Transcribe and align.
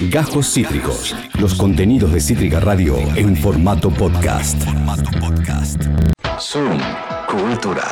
Gajos 0.00 0.52
Cítricos. 0.52 1.16
Los 1.40 1.54
contenidos 1.54 2.12
de 2.12 2.20
Cítrica 2.20 2.60
Radio 2.60 2.98
en 3.16 3.34
formato 3.34 3.88
podcast. 3.90 4.62
Zoom 6.38 6.78
Cultural. 7.26 7.82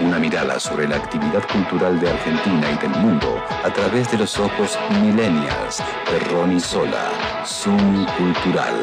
Una 0.00 0.18
mirada 0.18 0.58
sobre 0.58 0.88
la 0.88 0.96
actividad 0.96 1.46
cultural 1.52 2.00
de 2.00 2.10
Argentina 2.10 2.66
y 2.72 2.76
del 2.78 3.00
mundo 3.00 3.40
a 3.62 3.72
través 3.72 4.10
de 4.10 4.18
los 4.18 4.36
ojos 4.40 4.76
millennials 5.00 5.78
de 6.10 6.18
Ronnie 6.30 6.58
Sola. 6.58 7.12
Zoom 7.46 8.04
Cultural 8.18 8.74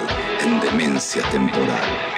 en 0.41 0.61
Demencia 0.61 1.21
Temporal. 1.31 2.08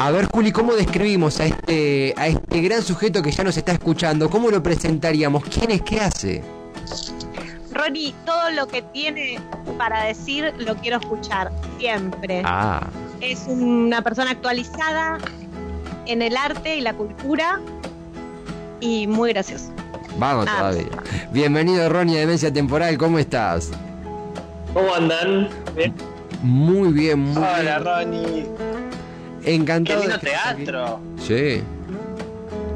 A 0.00 0.10
ver, 0.10 0.28
Juli, 0.32 0.50
¿cómo 0.50 0.72
describimos 0.76 1.40
a 1.40 1.44
este, 1.44 2.14
a 2.16 2.26
este 2.26 2.62
gran 2.62 2.80
sujeto 2.80 3.20
que 3.20 3.30
ya 3.30 3.44
nos 3.44 3.58
está 3.58 3.72
escuchando? 3.72 4.30
¿Cómo 4.30 4.50
lo 4.50 4.62
presentaríamos? 4.62 5.44
¿Quién 5.44 5.72
es? 5.72 5.82
¿Qué 5.82 6.00
hace? 6.00 6.42
Ronnie, 7.70 8.14
todo 8.24 8.48
lo 8.52 8.66
que 8.66 8.80
tiene 8.80 9.38
para 9.76 10.04
decir 10.04 10.54
lo 10.56 10.74
quiero 10.76 11.00
escuchar, 11.00 11.52
siempre. 11.78 12.40
Ah. 12.46 12.88
Es 13.20 13.44
una 13.46 14.00
persona 14.00 14.30
actualizada 14.30 15.18
en 16.06 16.22
el 16.22 16.34
arte 16.34 16.76
y 16.76 16.80
la 16.80 16.94
cultura 16.94 17.60
y 18.80 19.06
muy 19.06 19.34
gracioso. 19.34 19.70
Vamos 20.16 20.46
todavía. 20.46 20.86
Bienvenido, 21.30 21.90
Ronnie, 21.90 22.16
a 22.16 22.20
Demencia 22.20 22.50
Temporal, 22.50 22.96
¿cómo 22.96 23.18
estás? 23.18 23.70
¿Cómo 24.72 24.94
andan? 24.94 25.50
Muy 26.42 26.90
bien, 26.90 27.18
muy 27.18 27.34
bien. 27.34 27.36
Hola, 27.36 27.78
Ronnie. 27.80 28.46
Encantado. 29.44 30.00
Qué 30.00 30.06
lindo 30.06 30.20
teatro. 30.20 31.00
Sí. 31.18 31.62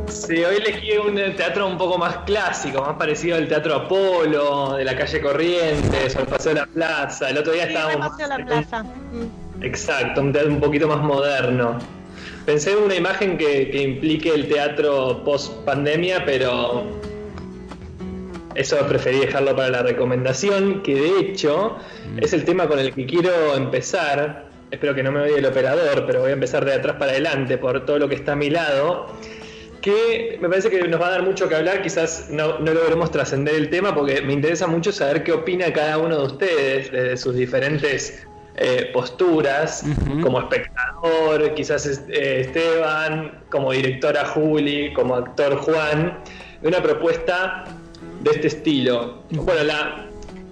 Sí, 0.09 0.45
hoy 0.45 0.57
elegí 0.57 0.97
un 0.97 1.17
teatro 1.37 1.67
un 1.67 1.77
poco 1.77 1.99
más 1.99 2.19
clásico, 2.19 2.81
más 2.81 2.97
parecido 2.97 3.37
al 3.37 3.49
Teatro 3.49 3.75
Apolo, 3.75 4.75
de 4.75 4.85
la 4.85 4.97
calle 4.97 5.21
Corrientes, 5.21 6.15
al 6.15 6.27
Paseo 6.27 6.55
de 6.55 6.61
la 6.61 6.67
Plaza. 6.67 7.31
El 7.31 7.39
otro 7.39 7.53
día 7.53 7.65
sí, 7.67 7.75
estábamos. 7.75 8.09
Paseo 8.09 8.29
de 8.29 8.39
la 8.39 8.47
Plaza. 8.47 8.85
Exacto, 9.61 10.21
un 10.21 10.33
teatro 10.33 10.53
un 10.53 10.61
poquito 10.61 10.87
más 10.87 11.01
moderno. 11.01 11.79
Pensé 12.47 12.73
en 12.73 12.85
una 12.85 12.95
imagen 12.95 13.37
que, 13.39 13.71
que 13.71 13.83
implique 13.83 14.29
el 14.33 14.49
teatro 14.49 15.23
post 15.25 15.53
pandemia, 15.65 16.25
pero 16.25 16.85
eso 18.55 18.77
preferí 18.87 19.19
dejarlo 19.19 19.57
para 19.57 19.71
la 19.71 19.83
recomendación, 19.83 20.83
que 20.83 20.95
de 20.95 21.21
hecho 21.21 21.77
mm. 22.15 22.19
es 22.23 22.33
el 22.33 22.45
tema 22.45 22.69
con 22.69 22.79
el 22.79 22.95
que 22.95 23.07
quiero 23.07 23.55
empezar 23.57 24.54
espero 24.75 24.95
que 24.95 25.03
no 25.03 25.13
me 25.13 25.21
odie 25.21 25.39
el 25.39 25.47
operador, 25.47 26.05
pero 26.07 26.21
voy 26.21 26.31
a 26.31 26.35
empezar 26.35 26.65
de 26.65 26.75
atrás 26.75 26.97
para 26.99 27.13
adelante 27.13 27.59
por 27.59 27.85
todo 27.87 27.99
lo 27.99 28.09
que 28.09 28.17
está 28.17 28.33
a 28.33 28.37
mi 28.37 28.51
lado, 28.51 29.07
que 29.81 30.39
me 30.41 30.49
parece 30.49 30.71
que 30.71 30.87
nos 30.89 31.01
va 31.01 31.09
a 31.09 31.11
dar 31.11 31.23
mucho 31.23 31.49
que 31.49 31.55
hablar, 31.55 31.83
quizás 31.83 32.29
no, 32.31 32.59
no 32.59 32.73
logremos 32.73 33.11
trascender 33.11 33.55
el 33.55 33.71
tema 33.71 33.95
porque 33.95 34.23
me 34.23 34.33
interesa 34.33 34.67
mucho 34.67 34.93
saber 34.93 35.23
qué 35.23 35.33
opina 35.33 35.73
cada 35.73 35.99
uno 35.99 36.19
de 36.19 36.25
ustedes 36.25 36.91
desde 36.91 37.17
sus 37.17 37.35
diferentes 37.35 38.27
eh, 38.57 38.91
posturas, 38.93 39.85
como 40.23 40.41
espectador, 40.41 41.55
quizás 41.55 41.87
eh, 42.09 42.41
Esteban, 42.41 43.43
como 43.51 43.73
directora 43.73 44.25
Juli, 44.27 44.93
como 44.93 45.17
actor 45.17 45.57
Juan, 45.57 46.19
de 46.63 46.69
una 46.69 46.83
propuesta 46.83 47.65
de 48.23 48.31
este 48.31 48.47
estilo. 48.47 49.25
Bueno, 49.31 49.63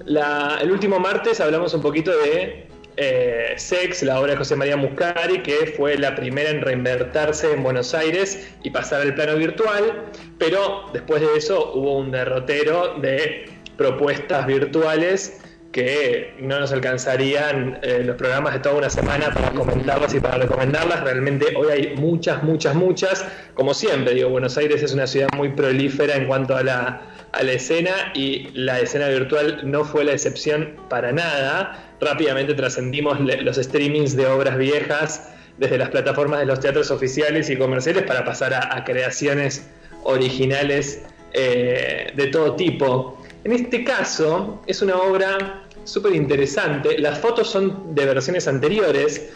la, 0.05 0.59
el 0.61 0.73
último 0.73 0.99
martes 0.99 1.41
hablamos 1.41 1.73
un 1.75 1.81
poquito 1.81 2.11
de 2.11 2.72
eh, 2.97 3.55
Sex, 3.57 4.03
la 4.03 4.21
obra 4.21 4.33
de 4.33 4.39
José 4.39 4.57
María 4.57 4.77
Muscari, 4.77 5.43
que 5.43 5.75
fue 5.77 5.97
la 5.97 6.15
primera 6.15 6.51
en 6.51 6.61
reinvertirse 6.61 7.53
en 7.53 7.63
Buenos 7.63 7.95
Aires 7.95 8.53
y 8.63 8.71
pasar 8.71 9.03
al 9.03 9.15
plano 9.15 9.37
virtual, 9.37 10.05
pero 10.39 10.85
después 10.93 11.21
de 11.21 11.37
eso 11.37 11.73
hubo 11.75 11.99
un 11.99 12.11
derrotero 12.11 12.99
de 12.99 13.47
propuestas 13.77 14.47
virtuales 14.47 15.41
que 15.73 16.35
no 16.39 16.61
nos 16.61 16.71
alcanzarían 16.73 17.79
eh, 17.83 18.03
los 18.05 18.17
programas 18.17 18.53
de 18.55 18.61
toda 18.61 18.77
una 18.77 18.91
semana 18.91 19.33
para 19.33 19.51
comentarlas 19.51 20.15
y 20.15 20.21
para 20.21 20.37
recomendarlas. 20.37 21.01
Realmente 21.01 21.55
hoy 21.57 21.69
hay 21.71 21.97
muchas, 21.97 22.43
muchas, 22.43 22.75
muchas. 22.75 23.25
Como 23.55 23.75
siempre, 23.75 24.15
digo, 24.15 24.29
Buenos 24.29 24.57
Aires 24.59 24.83
es 24.83 24.93
una 24.93 25.07
ciudad 25.07 25.29
muy 25.35 25.49
prolífera 25.49 26.17
en 26.17 26.27
cuanto 26.27 26.55
a 26.55 26.63
la, 26.63 27.03
a 27.33 27.43
la 27.43 27.53
escena 27.53 28.13
y 28.15 28.51
la 28.55 28.81
escena 28.81 29.09
virtual 29.09 29.63
no 29.65 29.85
fue 29.85 30.05
la 30.05 30.13
excepción 30.13 30.77
para 30.89 31.11
nada 31.11 31.89
rápidamente 32.03 32.55
trascendimos 32.55 33.19
los 33.21 33.57
streamings 33.57 34.17
de 34.17 34.27
obras 34.27 34.59
viejas 34.59 35.31
desde 35.57 35.79
las 35.79 35.89
plataformas 35.91 36.41
de 36.41 36.47
los 36.47 36.59
teatros 36.59 36.91
oficiales 36.91 37.49
y 37.49 37.57
comerciales 37.57 38.03
para 38.03 38.25
pasar 38.25 38.53
a, 38.55 38.85
creaciones 38.85 39.69
originales 40.03 41.03
eh, 41.33 42.13
de 42.15 42.27
todo 42.27 42.57
tipo. 42.57 43.23
En 43.45 43.53
este 43.53 43.85
caso 43.85 44.61
es 44.67 44.83
una 44.83 44.97
obra 44.97 45.62
súper 45.85 46.15
interesante. 46.15 46.99
Las 46.99 47.19
fotos 47.19 47.51
son 47.51 47.95
de 47.95 48.07
versiones 48.07 48.49
anteriores, 48.49 49.31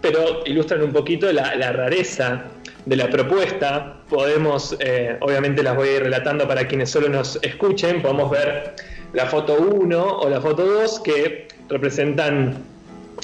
pero 0.00 0.42
ilustran 0.46 0.82
un 0.82 0.92
poquito 0.92 1.32
la, 1.32 1.72
rareza 1.72 2.44
de 2.86 2.96
la 2.96 3.10
propuesta. 3.10 4.02
Podemos, 4.08 4.76
eh, 4.80 5.16
obviamente 5.20 5.62
las 5.62 5.76
voy 5.76 5.88
a 5.88 5.96
ir 5.96 6.02
relatando 6.04 6.46
para 6.46 6.66
quienes 6.66 6.90
solo 6.90 7.08
nos 7.08 7.38
escuchen, 7.42 8.02
podemos 8.02 8.30
ver 8.30 8.74
la 9.12 9.26
foto 9.26 9.56
1 9.58 10.18
o 10.18 10.28
la 10.28 10.40
foto 10.40 10.64
2 10.64 11.00
que 11.00 11.48
representan 11.68 12.56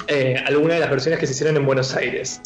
eh, 0.08 0.36
algunas 0.46 0.74
de 0.74 0.80
las 0.80 0.90
versiones 0.90 1.20
que 1.20 1.26
se 1.26 1.32
hicieron 1.32 1.56
en 1.56 1.64
Buenos 1.66 1.94
Aires. 1.94 2.40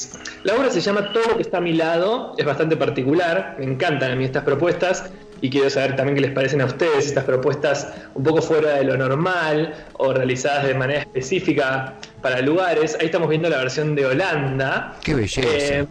La 0.45 0.55
obra 0.55 0.71
se 0.71 0.81
llama 0.81 1.13
Todo 1.13 1.25
lo 1.31 1.37
que 1.37 1.43
está 1.43 1.59
a 1.59 1.61
mi 1.61 1.73
lado, 1.73 2.35
es 2.37 2.45
bastante 2.45 2.77
particular, 2.77 3.57
me 3.59 3.65
encantan 3.65 4.13
a 4.13 4.17
mí 4.17 4.25
estas 4.25 4.45
propuestas 4.45 5.11
y 5.41 5.51
quiero 5.51 5.71
saber 5.71 5.97
también 5.97 6.17
qué 6.17 6.23
les 6.23 6.33
parecen 6.33 6.61
a 6.61 6.67
ustedes 6.67 7.07
estas 7.07 7.25
propuestas 7.25 7.93
un 8.15 8.25
poco 8.25 8.43
fuera 8.43 8.75
de 8.75 8.85
lo 8.85 8.97
normal 8.97 9.75
o 9.95 10.13
realizadas 10.13 10.67
de 10.67 10.75
manera 10.75 11.01
específica 11.01 11.95
para 12.23 12.41
lugares. 12.41 12.97
Ahí 13.01 13.07
estamos 13.07 13.29
viendo 13.29 13.49
la 13.49 13.59
versión 13.59 13.95
de 13.95 14.07
Holanda. 14.07 14.97
Qué 15.03 15.15
belleza. 15.15 15.41
Eh, 15.45 15.87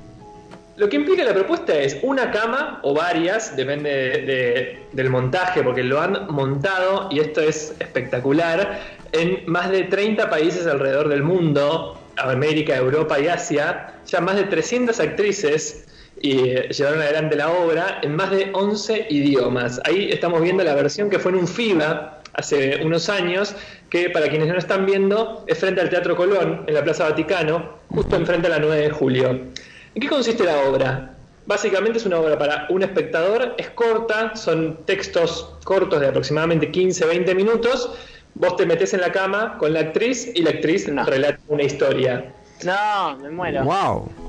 lo 0.78 0.90
que 0.90 0.96
implica 0.98 1.24
la 1.24 1.34
propuesta 1.34 1.74
es 1.74 1.98
una 2.04 2.30
cama 2.30 2.80
o 2.84 2.94
varias, 2.94 3.56
depende 3.56 4.86
del 4.92 5.10
montaje, 5.10 5.64
porque 5.64 5.84
lo 5.84 6.00
han 6.00 6.28
montado, 6.28 7.10
y 7.10 7.20
esto 7.20 7.42
es 7.42 7.74
espectacular, 7.80 8.80
en 9.12 9.42
más 9.48 9.72
de 9.72 9.86
30 9.86 10.30
países 10.30 10.68
alrededor 10.68 11.08
del 11.08 11.24
mundo, 11.24 12.00
América, 12.18 12.76
Europa 12.76 13.20
y 13.20 13.28
Asia, 13.28 13.94
ya 14.06 14.22
más 14.22 14.36
de 14.36 14.44
300 14.44 15.00
actrices 15.00 15.88
y 16.22 16.50
eh, 16.50 16.70
llevaron 16.70 17.02
adelante 17.02 17.36
la 17.36 17.52
obra 17.52 18.00
en 18.02 18.16
más 18.16 18.32
de 18.32 18.50
11 18.54 19.08
idiomas. 19.10 19.80
Ahí 19.86 20.10
estamos 20.12 20.42
viendo 20.42 20.64
la 20.64 20.74
versión 20.74 21.10
que 21.10 21.20
fue 21.20 21.32
en 21.32 21.40
un 21.40 21.48
FIBA 21.48 22.22
hace 22.34 22.84
unos 22.84 23.10
años, 23.10 23.56
que 23.90 24.10
para 24.10 24.28
quienes 24.30 24.48
no 24.48 24.54
lo 24.54 24.60
están 24.60 24.86
viendo 24.86 25.44
es 25.48 25.58
frente 25.58 25.82
al 25.82 25.90
Teatro 25.90 26.16
Colón, 26.16 26.64
en 26.68 26.74
la 26.74 26.84
Plaza 26.84 27.10
Vaticano, 27.10 27.78
justo 27.90 28.16
enfrente 28.16 28.48
a 28.48 28.52
la 28.52 28.60
9 28.60 28.82
de 28.82 28.90
julio. 28.92 29.30
¿En 29.30 30.02
qué 30.02 30.08
consiste 30.08 30.44
la 30.44 30.70
obra? 30.70 31.14
Básicamente 31.46 31.98
es 31.98 32.06
una 32.06 32.20
obra 32.20 32.38
para 32.38 32.68
un 32.70 32.84
espectador, 32.84 33.56
es 33.58 33.70
corta, 33.70 34.36
son 34.36 34.86
textos 34.86 35.56
cortos 35.64 36.00
de 36.00 36.08
aproximadamente 36.08 36.72
15-20 36.72 37.36
minutos. 37.36 37.92
Vos 38.36 38.56
te 38.58 38.66
metes 38.66 38.94
en 38.94 39.02
la 39.02 39.12
cama 39.12 39.58
con 39.58 39.74
la 39.74 39.80
actriz 39.80 40.30
y 40.36 40.44
la 40.44 40.52
actriz 40.52 40.88
relata 40.88 41.40
una 41.48 41.64
historia. 41.64 42.34
No, 42.64 43.18
me 43.18 43.30
muero. 43.30 43.64
Wow. 43.64 44.27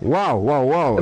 Wow, 0.00 0.38
wow, 0.38 0.62
wow. 0.64 1.00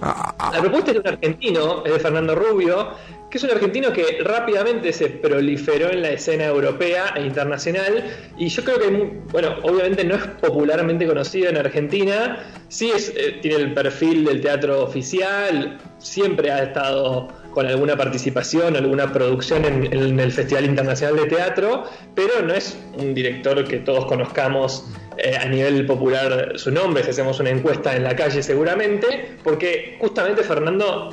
La 0.00 0.60
propuesta 0.60 0.90
es 0.90 0.94
de 0.94 1.00
un 1.00 1.08
argentino, 1.08 1.84
es 1.84 1.92
de 1.92 1.98
Fernando 2.00 2.34
Rubio, 2.34 2.90
que 3.32 3.38
es 3.38 3.44
un 3.44 3.50
argentino 3.50 3.92
que 3.92 4.18
rápidamente 4.22 4.92
se 4.92 5.08
proliferó 5.08 5.90
en 5.90 6.02
la 6.02 6.10
escena 6.10 6.44
europea 6.44 7.14
e 7.16 7.22
internacional 7.22 8.04
y 8.36 8.48
yo 8.48 8.62
creo 8.62 8.78
que, 8.78 8.88
bueno, 9.32 9.56
obviamente 9.62 10.04
no 10.04 10.16
es 10.16 10.26
popularmente 10.26 11.06
conocido 11.06 11.48
en 11.48 11.56
Argentina, 11.56 12.44
sí 12.68 12.90
es, 12.94 13.10
eh, 13.16 13.38
tiene 13.40 13.56
el 13.56 13.72
perfil 13.72 14.26
del 14.26 14.42
teatro 14.42 14.82
oficial, 14.82 15.78
siempre 15.96 16.50
ha 16.50 16.62
estado 16.62 17.28
con 17.52 17.66
alguna 17.66 17.96
participación, 17.96 18.76
alguna 18.76 19.10
producción 19.12 19.64
en, 19.64 19.92
en, 19.92 20.20
el 20.20 20.30
Festival 20.30 20.66
Internacional 20.66 21.16
de 21.16 21.26
Teatro, 21.26 21.84
pero 22.14 22.42
no 22.42 22.52
es 22.52 22.76
un 22.98 23.14
director 23.14 23.64
que 23.64 23.78
todos 23.78 24.04
conozcamos 24.04 24.84
eh, 25.18 25.36
a 25.36 25.46
nivel 25.46 25.86
popular 25.86 26.52
su 26.56 26.70
nombre, 26.70 27.02
si 27.02 27.10
hacemos 27.10 27.40
una 27.40 27.50
encuesta 27.50 27.94
en 27.96 28.04
la 28.04 28.16
calle 28.16 28.42
seguramente, 28.42 29.36
porque 29.44 29.96
justamente 30.00 30.42
Fernando 30.42 31.10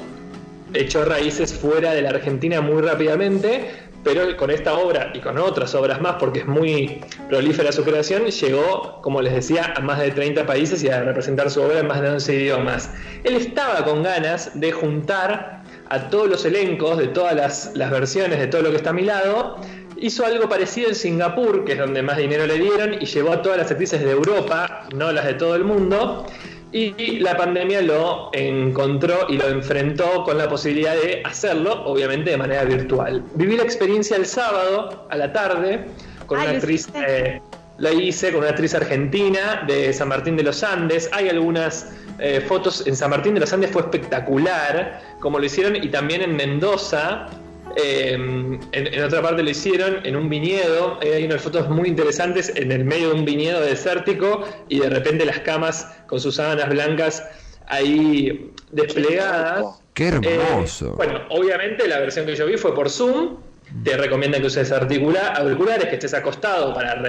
echó 0.74 1.06
raíces 1.06 1.54
fuera 1.54 1.94
de 1.94 2.02
la 2.02 2.10
Argentina 2.10 2.62
muy 2.62 2.82
rápidamente, 2.82 3.90
pero 4.04 4.36
con 4.38 4.50
esta 4.50 4.76
obra 4.76 5.12
y 5.14 5.20
con 5.20 5.38
otras 5.38 5.76
obras 5.76 6.00
más, 6.00 6.16
porque 6.20 6.40
es 6.40 6.48
muy 6.48 7.02
prolífera 7.28 7.72
su 7.72 7.84
creación, 7.84 8.26
llegó, 8.28 9.02
como 9.02 9.22
les 9.22 9.34
decía, 9.34 9.74
a 9.76 9.82
más 9.82 10.00
de 10.00 10.12
30 10.12 10.46
países 10.46 10.84
y 10.84 10.90
a 10.90 11.04
representar 11.04 11.50
su 11.50 11.62
obra 11.62 11.80
en 11.80 11.88
más 11.88 12.02
de 12.02 12.10
11 12.10 12.36
idiomas. 12.36 12.92
Él 13.24 13.36
estaba 13.36 13.84
con 13.84 14.04
ganas 14.04 14.58
de 14.60 14.72
juntar 14.72 15.64
a 15.90 16.10
todos 16.10 16.30
los 16.30 16.46
elencos 16.46 16.98
de 16.98 17.08
todas 17.08 17.36
las, 17.36 17.72
las 17.76 17.92
versiones 17.92 18.40
de 18.40 18.48
todo 18.48 18.62
lo 18.62 18.70
que 18.70 18.78
está 18.78 18.92
a 18.92 18.94
mi 18.94 19.04
lado. 19.04 19.58
Hizo 20.02 20.26
algo 20.26 20.48
parecido 20.48 20.90
en 20.90 20.96
Singapur, 20.96 21.66
que 21.66 21.74
es 21.74 21.78
donde 21.80 22.02
más 22.02 22.18
dinero 22.18 22.46
le 22.46 22.58
dieron, 22.58 22.94
y 22.94 23.06
llevó 23.06 23.34
a 23.34 23.42
todas 23.42 23.58
las 23.58 23.72
actrices 23.72 24.02
de 24.02 24.12
Europa, 24.12 24.88
no 24.96 25.12
las 25.12 25.26
de 25.26 25.34
todo 25.34 25.56
el 25.56 25.64
mundo, 25.64 26.26
y 26.72 27.20
la 27.20 27.36
pandemia 27.36 27.82
lo 27.82 28.30
encontró 28.34 29.26
y 29.28 29.38
lo 29.38 29.48
enfrentó 29.48 30.24
con 30.24 30.38
la 30.38 30.48
posibilidad 30.48 30.94
de 30.96 31.22
hacerlo, 31.26 31.84
obviamente 31.86 32.30
de 32.30 32.38
manera 32.38 32.64
virtual. 32.64 33.24
Viví 33.36 33.58
la 33.58 33.64
experiencia 33.64 34.16
el 34.18 34.26
sábado 34.26 35.08
a 35.10 35.18
la 35.18 35.34
tarde 35.34 35.86
con 36.28 36.38
Ah, 36.38 36.44
una 36.44 36.52
¿lo 36.52 36.58
actriz, 36.60 36.88
eh, 37.08 37.42
la 37.80 37.92
hice 37.92 38.32
con 38.32 38.42
una 38.42 38.50
actriz 38.50 38.76
argentina 38.76 39.64
de 39.66 39.92
San 39.94 40.10
Martín 40.10 40.38
de 40.38 40.44
los 40.44 40.64
Andes. 40.64 41.10
Hay 41.12 41.28
algunas 41.28 41.92
eh, 42.20 42.40
fotos 42.48 42.86
en 42.86 42.96
San 42.96 43.10
Martín 43.10 43.34
de 43.34 43.40
los 43.40 43.52
Andes, 43.52 43.72
fue 43.72 43.82
espectacular 43.82 45.02
como 45.20 45.40
lo 45.40 45.46
hicieron 45.46 45.76
y 45.76 45.90
también 45.90 46.22
en 46.22 46.36
Mendoza. 46.36 47.28
Eh, 47.76 48.14
en, 48.14 48.60
en 48.72 49.04
otra 49.04 49.22
parte 49.22 49.44
lo 49.44 49.50
hicieron 49.50 50.06
en 50.06 50.16
un 50.16 50.30
viñedo. 50.30 51.00
eh, 51.02 51.16
hay 51.16 51.26
unas 51.26 51.42
fotos 51.42 51.70
muy 51.70 51.88
interesantes 51.88 52.52
en 52.56 52.72
el 52.72 52.86
medio 52.86 53.10
de 53.10 53.16
un 53.16 53.26
viñedo 53.26 53.62
desértico 53.62 54.48
y 54.68 54.80
de 54.80 54.90
repente 54.90 55.26
las 55.26 55.40
camas 55.40 55.88
con 56.08 56.20
sus 56.20 56.36
sábanas 56.36 56.70
blancas 56.70 57.24
ahí 57.68 58.52
desplegadas. 58.72 59.82
Qué 59.94 60.08
hermoso. 60.08 60.88
Eh, 60.88 60.96
bueno, 60.96 61.22
obviamente 61.30 61.88
la 61.88 62.00
versión 62.00 62.26
que 62.26 62.36
yo 62.36 62.46
vi 62.46 62.58
fue 62.58 62.74
por 62.74 62.90
Zoom. 62.90 63.38
Te 63.84 63.96
recomiendan 63.98 64.42
que 64.42 64.48
uses 64.48 64.72
auriculares, 64.72 65.86
que 65.90 65.94
estés 65.94 66.16
acostado 66.16 66.74
para, 66.74 67.04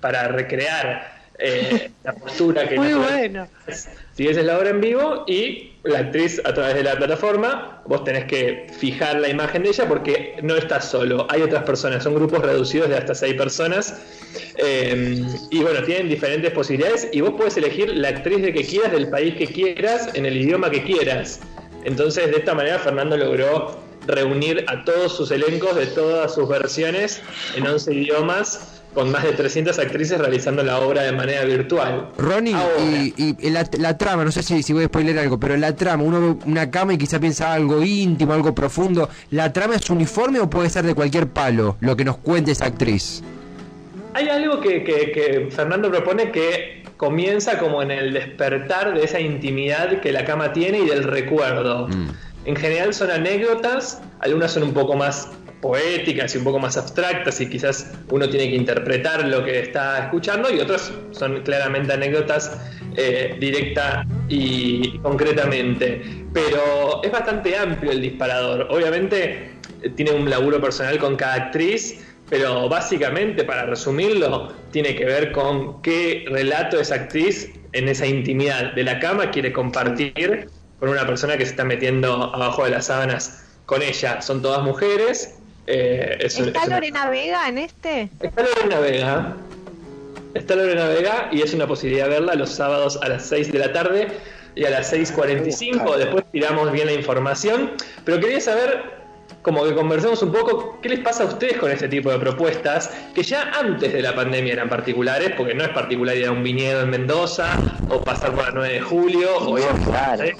para 0.00 0.28
recrear 0.28 1.21
eh, 1.38 1.90
la 2.04 2.12
postura 2.14 2.68
que 2.68 2.76
Muy 2.76 2.88
no- 2.90 2.98
bueno. 3.02 3.48
Si 4.14 4.26
ves 4.26 4.36
la 4.44 4.58
obra 4.58 4.70
en 4.70 4.80
vivo 4.80 5.24
y 5.26 5.72
la 5.84 6.00
actriz 6.00 6.40
a 6.44 6.52
través 6.52 6.74
de 6.74 6.82
la 6.82 6.96
plataforma, 6.96 7.80
vos 7.86 8.04
tenés 8.04 8.26
que 8.26 8.66
fijar 8.78 9.18
la 9.20 9.28
imagen 9.28 9.62
de 9.62 9.70
ella 9.70 9.88
porque 9.88 10.36
no 10.42 10.54
estás 10.54 10.90
solo, 10.90 11.26
hay 11.30 11.40
otras 11.40 11.64
personas, 11.64 12.04
son 12.04 12.14
grupos 12.14 12.40
reducidos 12.40 12.88
de 12.90 12.96
hasta 12.96 13.14
seis 13.14 13.34
personas. 13.34 14.00
eh, 14.58 15.24
y 15.50 15.60
bueno, 15.62 15.82
tienen 15.82 16.08
diferentes 16.08 16.50
posibilidades 16.52 17.08
y 17.12 17.20
vos 17.22 17.32
puedes 17.36 17.56
elegir 17.56 17.88
la 17.96 18.08
actriz 18.08 18.42
de 18.42 18.52
que 18.52 18.64
quieras, 18.64 18.92
del 18.92 19.08
país 19.08 19.34
que 19.36 19.46
quieras, 19.46 20.10
en 20.14 20.26
el 20.26 20.36
idioma 20.36 20.70
que 20.70 20.82
quieras. 20.84 21.40
Entonces, 21.84 22.26
de 22.30 22.36
esta 22.36 22.54
manera, 22.54 22.78
Fernando 22.78 23.16
logró 23.16 23.78
reunir 24.06 24.64
a 24.68 24.84
todos 24.84 25.16
sus 25.16 25.30
elencos 25.30 25.74
de 25.74 25.86
todas 25.86 26.34
sus 26.34 26.48
versiones 26.48 27.22
en 27.56 27.66
11 27.66 27.94
idiomas, 27.94 28.81
con 28.94 29.10
más 29.10 29.22
de 29.24 29.32
300 29.32 29.78
actrices 29.78 30.18
realizando 30.18 30.62
la 30.62 30.78
obra 30.80 31.02
de 31.02 31.12
manera 31.12 31.44
virtual. 31.44 32.08
Ronnie, 32.18 32.54
y, 33.16 33.36
y 33.38 33.50
la, 33.50 33.66
la 33.78 33.96
trama, 33.96 34.24
no 34.24 34.30
sé 34.32 34.42
si, 34.42 34.62
si 34.62 34.72
voy 34.72 34.84
a 34.84 34.86
spoiler 34.86 35.18
algo, 35.18 35.40
pero 35.40 35.56
la 35.56 35.74
trama, 35.74 36.02
uno 36.02 36.20
ve 36.20 36.34
una 36.46 36.70
cama 36.70 36.92
y 36.94 36.98
quizá 36.98 37.18
piensa 37.18 37.52
algo 37.54 37.82
íntimo, 37.82 38.34
algo 38.34 38.54
profundo. 38.54 39.08
¿La 39.30 39.52
trama 39.52 39.76
es 39.76 39.88
uniforme 39.88 40.40
o 40.40 40.50
puede 40.50 40.68
ser 40.68 40.84
de 40.84 40.94
cualquier 40.94 41.28
palo 41.28 41.76
lo 41.80 41.96
que 41.96 42.04
nos 42.04 42.18
cuente 42.18 42.50
esa 42.52 42.66
actriz? 42.66 43.22
Hay 44.14 44.28
algo 44.28 44.60
que, 44.60 44.84
que- 44.84 45.10
que 45.12 45.48
Fernando 45.50 45.90
propone 45.90 46.30
que 46.30 46.82
comienza 46.98 47.58
como 47.58 47.82
en 47.82 47.90
el 47.90 48.12
despertar 48.12 48.94
de 48.94 49.04
esa 49.04 49.18
intimidad 49.20 50.00
que 50.00 50.12
la 50.12 50.24
cama 50.24 50.52
tiene 50.52 50.80
y 50.80 50.86
del 50.86 51.02
recuerdo. 51.04 51.88
Mm. 51.88 52.08
En 52.44 52.56
general 52.56 52.92
son 52.92 53.10
anécdotas, 53.10 54.00
algunas 54.20 54.52
son 54.52 54.64
un 54.64 54.72
poco 54.74 54.94
más 54.96 55.28
poéticas 55.62 56.34
y 56.34 56.38
un 56.38 56.44
poco 56.44 56.58
más 56.58 56.76
abstractas 56.76 57.40
y 57.40 57.48
quizás 57.48 57.92
uno 58.10 58.28
tiene 58.28 58.50
que 58.50 58.56
interpretar 58.56 59.26
lo 59.26 59.44
que 59.44 59.60
está 59.60 60.04
escuchando 60.04 60.52
y 60.52 60.60
otras 60.60 60.92
son 61.12 61.40
claramente 61.42 61.92
anécdotas 61.92 62.60
eh, 62.96 63.36
directa 63.38 64.04
y 64.28 64.98
concretamente. 64.98 66.26
Pero 66.34 67.00
es 67.02 67.10
bastante 67.10 67.56
amplio 67.56 67.92
el 67.92 68.02
disparador. 68.02 68.66
Obviamente 68.70 69.52
eh, 69.82 69.90
tiene 69.90 70.10
un 70.10 70.28
laburo 70.28 70.60
personal 70.60 70.98
con 70.98 71.14
cada 71.16 71.34
actriz, 71.34 72.04
pero 72.28 72.68
básicamente, 72.68 73.44
para 73.44 73.64
resumirlo, 73.64 74.52
tiene 74.72 74.96
que 74.96 75.04
ver 75.04 75.32
con 75.32 75.80
qué 75.80 76.24
relato 76.28 76.80
esa 76.80 76.96
actriz 76.96 77.50
en 77.72 77.88
esa 77.88 78.06
intimidad 78.06 78.72
de 78.74 78.82
la 78.82 78.98
cama 78.98 79.30
quiere 79.30 79.52
compartir 79.52 80.48
con 80.80 80.88
una 80.88 81.06
persona 81.06 81.36
que 81.38 81.44
se 81.44 81.52
está 81.52 81.64
metiendo 81.64 82.34
abajo 82.34 82.64
de 82.64 82.70
las 82.70 82.86
sábanas 82.86 83.44
con 83.66 83.80
ella. 83.80 84.20
Son 84.20 84.42
todas 84.42 84.62
mujeres. 84.62 85.38
Eh, 85.66 86.16
es 86.20 86.38
un- 86.38 86.48
¿Está 86.48 86.60
es 86.60 86.66
una- 86.66 86.76
Lorena 86.76 87.10
Vega 87.10 87.48
en 87.48 87.58
este? 87.58 88.08
Está 88.20 88.42
Lorena 88.42 88.80
Vega. 88.80 89.36
Está 90.34 90.56
Lorena 90.56 90.86
Vega 90.88 91.28
y 91.30 91.42
es 91.42 91.52
una 91.54 91.66
posibilidad 91.66 92.08
verla 92.08 92.34
los 92.34 92.50
sábados 92.50 92.98
a 93.02 93.08
las 93.08 93.26
6 93.26 93.52
de 93.52 93.58
la 93.58 93.72
tarde 93.72 94.08
y 94.54 94.64
a 94.64 94.70
las 94.70 94.92
6.45. 94.92 95.96
Después 95.96 96.24
tiramos 96.32 96.72
bien 96.72 96.86
la 96.86 96.92
información. 96.94 97.72
Pero 98.04 98.18
quería 98.18 98.40
saber, 98.40 98.82
como 99.42 99.64
que 99.64 99.74
conversemos 99.74 100.22
un 100.22 100.32
poco, 100.32 100.78
¿qué 100.80 100.88
les 100.88 101.00
pasa 101.00 101.24
a 101.24 101.26
ustedes 101.26 101.58
con 101.58 101.70
este 101.70 101.86
tipo 101.88 102.10
de 102.10 102.18
propuestas? 102.18 102.90
Que 103.14 103.22
ya 103.22 103.50
antes 103.58 103.92
de 103.92 104.00
la 104.02 104.14
pandemia 104.14 104.54
eran 104.54 104.68
particulares, 104.70 105.32
porque 105.36 105.54
no 105.54 105.64
es 105.64 105.70
particular 105.70 106.16
ir 106.16 106.26
a 106.26 106.32
un 106.32 106.42
viñedo 106.42 106.80
en 106.82 106.90
Mendoza 106.90 107.58
o 107.90 108.00
pasar 108.02 108.32
por 108.34 108.44
la 108.44 108.50
9 108.52 108.74
de 108.74 108.80
julio 108.80 109.36
o 109.36 109.58
ir 109.58 109.64
a- 109.64 109.84
claro. 109.84 110.24
¿eh? 110.24 110.36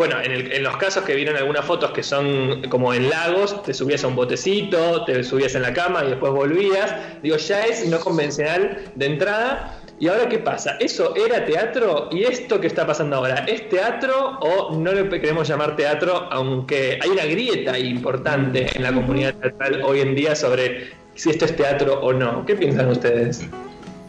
Bueno, 0.00 0.18
en, 0.18 0.32
el- 0.32 0.50
en 0.50 0.62
los 0.62 0.78
casos 0.78 1.04
que 1.04 1.14
vieron 1.14 1.36
algunas 1.36 1.62
fotos 1.62 1.90
que 1.90 2.02
son 2.02 2.62
como 2.70 2.94
en 2.94 3.10
lagos, 3.10 3.62
te 3.64 3.74
subías 3.74 4.02
a 4.02 4.06
un 4.06 4.16
botecito, 4.16 5.04
te 5.04 5.22
subías 5.22 5.54
en 5.56 5.60
la 5.60 5.74
cama 5.74 6.02
y 6.02 6.08
después 6.08 6.32
volvías. 6.32 6.94
Digo, 7.22 7.36
ya 7.36 7.64
es 7.66 7.86
no 7.86 8.00
convencional 8.00 8.78
de 8.94 9.04
entrada. 9.04 9.78
¿Y 9.98 10.08
ahora 10.08 10.26
qué 10.30 10.38
pasa? 10.38 10.78
¿Eso 10.80 11.14
era 11.14 11.44
teatro? 11.44 12.08
¿Y 12.12 12.22
esto 12.24 12.58
que 12.62 12.66
está 12.66 12.86
pasando 12.86 13.16
ahora? 13.16 13.44
¿Es 13.46 13.68
teatro 13.68 14.38
o 14.40 14.74
no 14.74 14.90
le 14.90 15.06
queremos 15.20 15.46
llamar 15.46 15.76
teatro? 15.76 16.28
Aunque 16.30 16.98
hay 17.02 17.10
una 17.10 17.26
grieta 17.26 17.78
importante 17.78 18.68
en 18.74 18.82
la 18.82 18.94
comunidad 18.94 19.34
teatral 19.34 19.82
hoy 19.84 20.00
en 20.00 20.14
día 20.14 20.34
sobre 20.34 20.92
si 21.14 21.28
esto 21.28 21.44
es 21.44 21.54
teatro 21.54 22.00
o 22.00 22.14
no. 22.14 22.46
¿Qué 22.46 22.54
piensan 22.56 22.88
ustedes? 22.88 23.42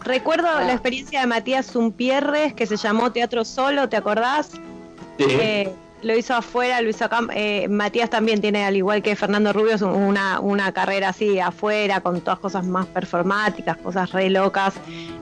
Recuerdo 0.06 0.48
la 0.66 0.72
experiencia 0.72 1.20
de 1.20 1.28
Matías 1.28 1.66
Zumpierres 1.70 2.54
que 2.54 2.66
se 2.66 2.78
llamó 2.78 3.12
Teatro 3.12 3.44
Solo, 3.44 3.90
¿te 3.90 3.98
acordás? 3.98 4.52
Sí. 5.28 5.38
Eh, 5.40 5.72
lo 6.04 6.18
hizo 6.18 6.34
afuera, 6.34 6.82
lo 6.82 6.90
hizo 6.90 7.06
acá. 7.06 7.20
eh, 7.36 7.68
Matías 7.68 8.10
también 8.10 8.42
tiene, 8.42 8.66
al 8.66 8.76
igual 8.76 9.04
que 9.04 9.16
Fernando 9.16 9.54
Rubio, 9.54 9.76
una, 9.88 10.40
una 10.40 10.72
carrera 10.72 11.10
así 11.10 11.40
afuera, 11.40 12.02
con 12.02 12.22
todas 12.22 12.40
cosas 12.40 12.66
más 12.66 12.88
performáticas, 12.88 13.78
cosas 13.78 14.12
re 14.12 14.30
locas. 14.30 14.74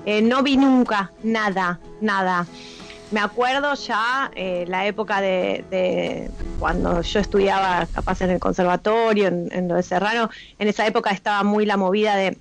Eh, 0.05 0.21
no 0.21 0.41
vi 0.41 0.55
nunca 0.55 1.11
nada, 1.21 1.79
nada. 1.99 2.47
Me 3.11 3.19
acuerdo 3.19 3.73
ya 3.73 4.31
eh, 4.35 4.65
la 4.67 4.85
época 4.85 5.19
de, 5.19 5.65
de 5.69 6.29
cuando 6.59 7.01
yo 7.01 7.19
estudiaba 7.19 7.87
capaz 7.91 8.21
en 8.21 8.29
el 8.29 8.39
conservatorio, 8.39 9.27
en, 9.27 9.49
en 9.51 9.67
lo 9.67 9.75
de 9.75 9.83
Serrano, 9.83 10.29
en 10.59 10.67
esa 10.67 10.85
época 10.85 11.09
estaba 11.09 11.43
muy 11.43 11.65
la 11.65 11.75
movida 11.75 12.15
de 12.15 12.37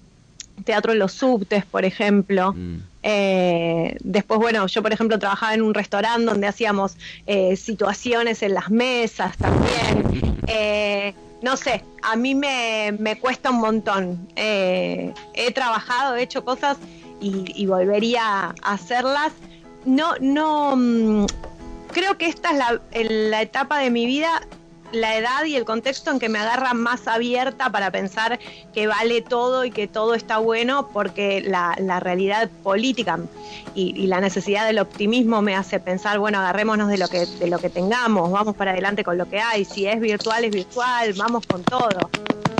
teatro 0.65 0.93
en 0.93 0.99
los 0.99 1.13
subtes, 1.13 1.65
por 1.65 1.85
ejemplo. 1.85 2.53
Mm. 2.53 2.77
Eh, 3.03 3.97
después, 4.01 4.41
bueno, 4.41 4.67
yo 4.67 4.83
por 4.83 4.93
ejemplo 4.93 5.19
trabajaba 5.19 5.55
en 5.55 5.63
un 5.63 5.75
restaurante 5.75 6.25
donde 6.25 6.47
hacíamos 6.47 6.97
eh, 7.27 7.57
situaciones 7.57 8.43
en 8.43 8.55
las 8.55 8.71
mesas 8.71 9.37
también. 9.37 10.39
Eh, 10.47 11.15
no 11.43 11.57
sé, 11.57 11.85
a 12.03 12.17
mí 12.17 12.35
me, 12.35 12.95
me 12.99 13.19
cuesta 13.19 13.51
un 13.51 13.61
montón. 13.61 14.29
He 14.35 15.13
trabajado, 15.55 16.17
he 16.17 16.23
hecho 16.23 16.45
cosas 16.45 16.79
y, 17.21 17.53
y 17.55 17.67
volvería 17.67 18.55
a 18.63 18.73
hacerlas. 18.73 19.33
No, 19.85 20.15
no, 20.21 20.75
mm, 20.77 21.27
creo 21.93 22.19
que 22.19 22.27
esta 22.27 22.51
es 22.51 22.59
la, 22.59 22.81
la 23.31 23.43
etapa 23.43 23.79
de 23.79 23.91
mi 23.91 24.07
vida, 24.07 24.43
la 24.93 25.17
edad 25.17 25.45
y 25.45 25.57
el 25.57 25.65
contexto 25.65 26.11
en 26.11 26.19
que 26.19 26.29
me 26.29 26.39
agarra 26.39 26.75
más 26.75 27.07
abierta 27.07 27.71
para 27.71 27.91
pensar 27.91 28.39
que 28.73 28.87
vale 28.87 29.23
todo 29.23 29.65
y 29.65 29.71
que 29.71 29.87
todo 29.87 30.15
está 30.15 30.39
bueno, 30.39 30.89
porque 30.93 31.41
la, 31.41 31.75
realidad 32.01 32.49
política 32.63 33.19
y, 33.75 33.95
y 34.01 34.07
la 34.07 34.21
necesidad 34.21 34.67
del 34.67 34.79
optimismo 34.79 35.43
me 35.43 35.57
hace 35.57 35.81
pensar, 35.81 36.19
bueno, 36.19 36.39
agarrémonos 36.39 36.89
de 36.89 36.99
lo 36.99 37.09
que 37.09 37.27
de 37.27 37.49
lo 37.49 37.59
que 37.59 37.71
tengamos, 37.71 38.31
vamos 38.31 38.55
para 38.55 38.71
adelante 38.71 39.05
con 39.05 39.19
lo 39.19 39.29
que 39.29 39.41
hay, 39.41 39.65
si 39.65 39.87
es 39.87 40.01
virtual 40.01 40.45
es 40.45 40.53
virtual, 40.53 41.13
vamos 41.15 41.47
con 41.47 41.63
todo. 41.65 42.11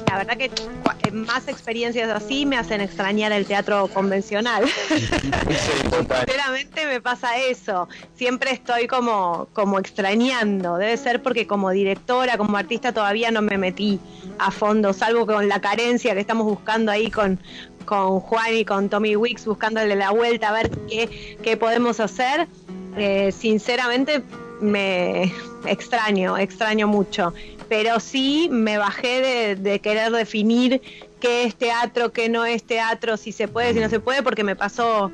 La 0.09 0.17
verdad 0.17 0.37
que 0.37 0.47
eh, 0.47 1.11
más 1.11 1.49
experiencias 1.49 2.09
así 2.09 2.47
me 2.47 2.57
hacen 2.57 2.81
extrañar 2.81 3.31
el 3.33 3.47
teatro 3.47 3.89
convencional. 3.89 4.65
Sinceramente 4.89 6.87
me 6.87 7.01
pasa 7.01 7.37
eso. 7.37 7.89
Siempre 8.15 8.53
estoy 8.53 8.87
como, 8.87 9.49
como 9.53 9.79
extrañando. 9.79 10.77
Debe 10.77 10.97
ser 10.97 11.23
porque 11.23 11.47
como 11.47 11.71
directora, 11.71 12.39
como 12.39 12.57
artista 12.57 12.93
todavía 12.93 13.31
no 13.31 13.43
me 13.43 13.59
metí 13.59 14.01
a 14.39 14.51
fondo, 14.51 14.93
salvo 14.93 15.27
con 15.27 15.49
la 15.49 15.61
carencia 15.61 16.15
que 16.15 16.21
estamos 16.21 16.47
buscando 16.47 16.91
ahí 16.91 17.11
con, 17.11 17.39
con 17.85 18.21
Juan 18.21 18.55
y 18.55 18.65
con 18.65 18.89
Tommy 18.89 19.17
Wicks, 19.17 19.45
buscándole 19.45 19.95
la 19.95 20.11
vuelta 20.11 20.49
a 20.49 20.53
ver 20.53 20.71
qué, 20.89 21.37
qué 21.43 21.57
podemos 21.57 22.01
hacer. 22.01 22.49
Eh, 22.97 23.31
sinceramente 23.33 24.23
me 24.61 25.33
extraño, 25.67 26.37
extraño 26.39 26.87
mucho. 26.87 27.33
Pero 27.69 28.01
sí 28.01 28.49
me 28.51 28.79
bajé 28.79 29.21
de, 29.21 29.57
de 29.57 29.81
querer 29.81 30.11
definir 30.13 30.81
qué 31.21 31.45
es 31.45 31.57
teatro, 31.57 32.13
qué 32.13 32.29
no 32.29 32.45
es 32.45 32.65
teatro, 32.65 33.17
si 33.17 33.33
se 33.33 33.49
puede, 33.49 33.75
si 33.75 33.81
no 33.81 33.89
se 33.89 33.99
puede, 34.01 34.23
porque 34.23 34.45
me 34.45 34.55
pasó 34.57 35.11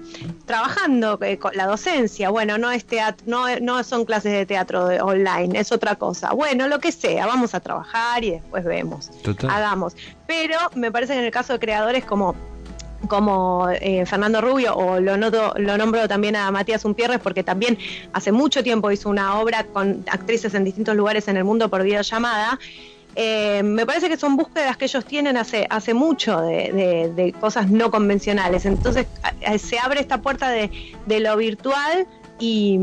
trabajando 0.47 1.19
eh, 1.23 1.39
con 1.39 1.57
la 1.57 1.67
docencia. 1.67 2.31
Bueno, 2.31 2.59
no 2.59 2.71
es 2.71 2.85
teatro, 2.85 3.25
no, 3.27 3.47
no 3.61 3.83
son 3.85 4.05
clases 4.05 4.33
de 4.33 4.47
teatro 4.47 4.87
de- 4.87 5.01
online, 5.01 5.59
es 5.59 5.73
otra 5.73 5.97
cosa. 5.97 6.33
Bueno, 6.33 6.69
lo 6.69 6.79
que 6.79 6.93
sea, 6.93 7.27
vamos 7.27 7.55
a 7.55 7.61
trabajar 7.61 8.23
y 8.23 8.33
después 8.33 8.65
vemos 8.65 9.11
Total. 9.23 9.51
hagamos. 9.51 9.97
Pero 10.27 10.59
me 10.75 10.93
parece 10.93 11.15
que 11.15 11.21
en 11.21 11.25
el 11.25 11.31
caso 11.31 11.55
de 11.55 11.59
creadores 11.59 12.05
como 12.05 12.35
como 13.09 13.69
eh, 13.81 14.05
Fernando 14.07 14.41
Rubio, 14.41 14.75
o 14.75 15.01
lo, 15.01 15.17
noto, 15.17 15.55
lo 15.57 15.77
nombro 15.77 16.09
también 16.09 16.37
a 16.37 16.51
Matías 16.51 16.85
Umpierres, 16.85 17.21
porque 17.21 17.43
también 17.43 17.79
hace 18.13 18.33
mucho 18.33 18.63
tiempo 18.63 18.91
hizo 18.91 19.09
una 19.09 19.39
obra 19.39 19.65
con 19.65 20.05
actrices 20.11 20.55
en 20.55 20.65
distintos 20.65 20.97
lugares 20.97 21.29
en 21.29 21.37
el 21.37 21.45
mundo 21.45 21.69
por 21.69 21.83
videollamada. 21.83 22.59
Eh, 23.17 23.63
me 23.63 23.87
parece 23.87 24.09
que 24.09 24.17
son 24.17 24.37
búsquedas 24.37 24.77
que 24.77 24.87
ellos 24.87 25.05
tienen 25.05 25.37
hace, 25.37 25.67
hace 25.71 25.95
mucho 25.95 26.41
de, 26.41 27.35
cosas 27.41 27.71
no 27.71 27.91
convencionales. 27.91 28.67
Entonces 28.67 29.07
se 29.59 29.79
abre 29.79 30.01
esta 30.01 30.21
puerta 30.21 30.51
de, 30.51 30.71
lo 31.21 31.37
virtual 31.37 32.07
y, 32.41 32.81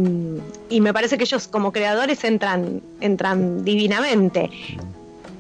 y, 0.70 0.80
me 0.80 0.94
parece 0.94 1.18
que 1.18 1.26
ellos 1.26 1.50
como 1.50 1.74
creadores 1.74 2.24
entran, 2.24 2.82
entran 3.02 3.66
divinamente 3.66 4.50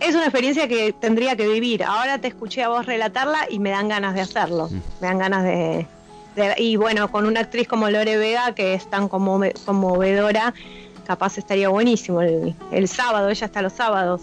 es 0.02 0.16
una 0.16 0.24
experiencia 0.24 0.68
que 0.68 0.94
tendría 0.94 1.36
que 1.36 1.48
vivir. 1.48 1.84
Ahora 1.84 2.18
te 2.18 2.28
escuché 2.28 2.64
a 2.64 2.70
vos 2.70 2.86
relatarla 2.86 3.48
y 3.50 3.60
me 3.60 3.70
dan 3.70 3.88
ganas 3.88 4.16
de 4.16 4.22
hacerlo. 4.22 4.68
Mm. 4.70 4.82
Me 5.00 5.08
dan 5.08 5.18
ganas 5.20 5.44
de, 5.44 5.86
Y 6.58 6.76
bueno, 6.76 7.12
con 7.12 7.26
una 7.26 7.42
actriz 7.42 7.68
como 7.68 7.90
Lore 7.90 8.18
Vega, 8.18 8.54
que 8.56 8.74
es 8.74 8.90
tan 8.90 9.08
conmovedora, 9.08 10.54
capaz 11.06 11.38
estaría 11.38 11.70
buenísimo 11.70 12.22
el, 12.22 12.56
el 12.72 12.88
sábado. 12.88 13.30
Ella 13.30 13.46
está 13.46 13.62
los 13.62 13.74
sábados. 13.74 14.22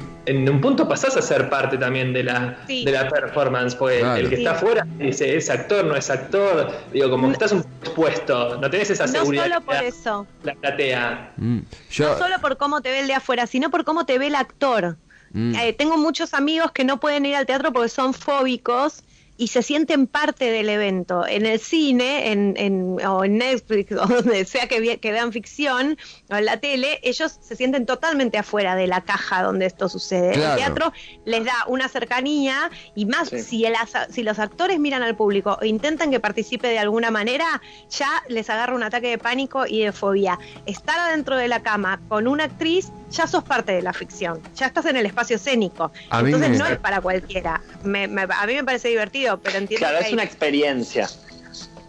un 0.49 0.61
punto 0.61 0.89
pasás 0.89 1.17
a 1.17 1.23
ser 1.23 1.51
parte 1.51 1.77
también 1.77 2.13
de 2.13 2.25
la, 2.25 2.59
de 2.67 2.91
la 2.91 3.09
performance, 3.09 3.75
pues 3.75 4.03
el 4.03 4.29
que 4.29 4.37
está 4.37 4.53
afuera 4.53 4.87
dice, 4.99 5.37
es 5.37 5.51
actor, 5.51 5.85
no 5.85 5.95
es 5.95 6.09
actor, 6.11 6.73
digo, 6.93 7.11
como 7.11 7.29
que 7.29 7.35
estás 7.35 7.53
un 7.53 7.63
poco 7.63 7.77
expuesto, 7.83 8.59
no 8.59 8.71
tenés 8.71 8.91
esa 8.91 9.07
seguridad. 9.07 9.49
No 9.49 9.55
solo 9.55 9.67
por 9.67 9.77
eso. 9.77 10.27
La 10.43 10.55
platea. 10.55 11.33
Mm, 11.37 11.59
no 11.99 12.19
solo 12.19 12.39
por 12.41 12.57
cómo 12.57 12.81
te 12.81 12.91
ve 12.91 13.01
el 13.01 13.07
de 13.07 13.15
afuera, 13.15 13.47
sino 13.47 13.71
por 13.71 13.85
cómo 13.85 14.07
te 14.07 14.19
ve 14.19 14.29
el 14.29 14.35
actor. 14.35 14.97
Mm. 15.33 15.55
Eh, 15.57 15.73
tengo 15.75 15.99
muchos 15.99 16.35
amigos 16.35 16.73
que 16.73 16.85
no 16.85 16.99
pueden 16.99 17.27
ir 17.27 17.37
al 17.37 17.47
teatro 17.47 17.73
porque 17.73 17.89
son 17.89 18.15
fóbicos 18.15 19.03
y 19.39 19.49
se 19.49 19.63
sienten 19.63 20.07
parte 20.07 20.51
del 20.51 20.69
evento. 20.69 21.27
En 21.27 21.47
el 21.47 21.61
cine, 21.61 22.33
en, 22.33 22.55
en, 22.57 23.07
o 23.07 23.25
en 23.25 23.39
Netflix, 23.39 23.93
o 24.01 24.07
donde 24.07 24.45
sea 24.45 24.69
que, 24.69 24.99
que, 24.99 25.13
vean 25.13 25.33
ficción, 25.33 25.99
o 26.31 26.37
en 26.37 26.45
la 26.45 26.59
tele, 26.59 27.01
ellos 27.03 27.39
se 27.41 27.57
sienten 27.57 27.87
totalmente 27.87 28.39
afuera 28.39 28.77
de 28.77 28.87
la 28.87 29.03
caja 29.03 29.43
donde 29.43 29.67
esto 29.67 29.89
sucede. 29.89 30.35
El 30.35 30.57
teatro 30.57 30.93
les 31.25 31.45
da 31.45 31.65
una 31.69 31.89
cercanía 31.89 32.71
y 32.95 33.07
más 33.07 33.29
si, 33.29 33.65
el, 33.65 33.75
si 34.11 34.23
los 34.23 34.39
actores 34.39 34.79
miran 34.79 35.03
al 35.03 35.17
público 35.17 35.59
e 35.61 35.69
intentan 35.69 36.11
que 36.11 36.21
participe 36.21 36.69
de 36.69 36.79
alguna 36.79 37.11
manera, 37.11 37.63
ya 37.91 38.11
les 38.29 38.49
agarra 38.51 38.75
un 38.75 38.83
ataque 38.83 39.09
de 39.09 39.19
pánico 39.19 39.67
y 39.67 39.83
de 39.83 39.93
fobia. 39.93 40.39
Estar 40.67 40.99
adentro 40.99 41.37
de 41.37 41.49
la 41.49 41.63
cama 41.63 42.01
con 42.09 42.27
una 42.27 42.45
actriz 42.45 42.91
ya 43.11 43.27
sos 43.27 43.45
parte 43.45 43.73
de 43.73 43.83
la 43.83 43.93
ficción, 43.93 44.41
ya 44.55 44.67
estás 44.67 44.87
en 44.87 44.97
el 44.97 45.07
espacio 45.07 45.37
escénico. 45.37 45.93
Entonces 46.13 46.59
no 46.59 46.67
es 46.67 46.79
para 46.79 47.01
cualquiera. 47.01 47.61
a 47.83 47.87
mí 47.87 48.55
me 48.55 48.65
parece 48.65 48.89
divertido, 48.89 49.39
pero 49.39 49.59
entiendo 49.59 49.87
claro, 49.87 50.05
es 50.05 50.13
una 50.13 50.25
experiencia. 50.25 51.09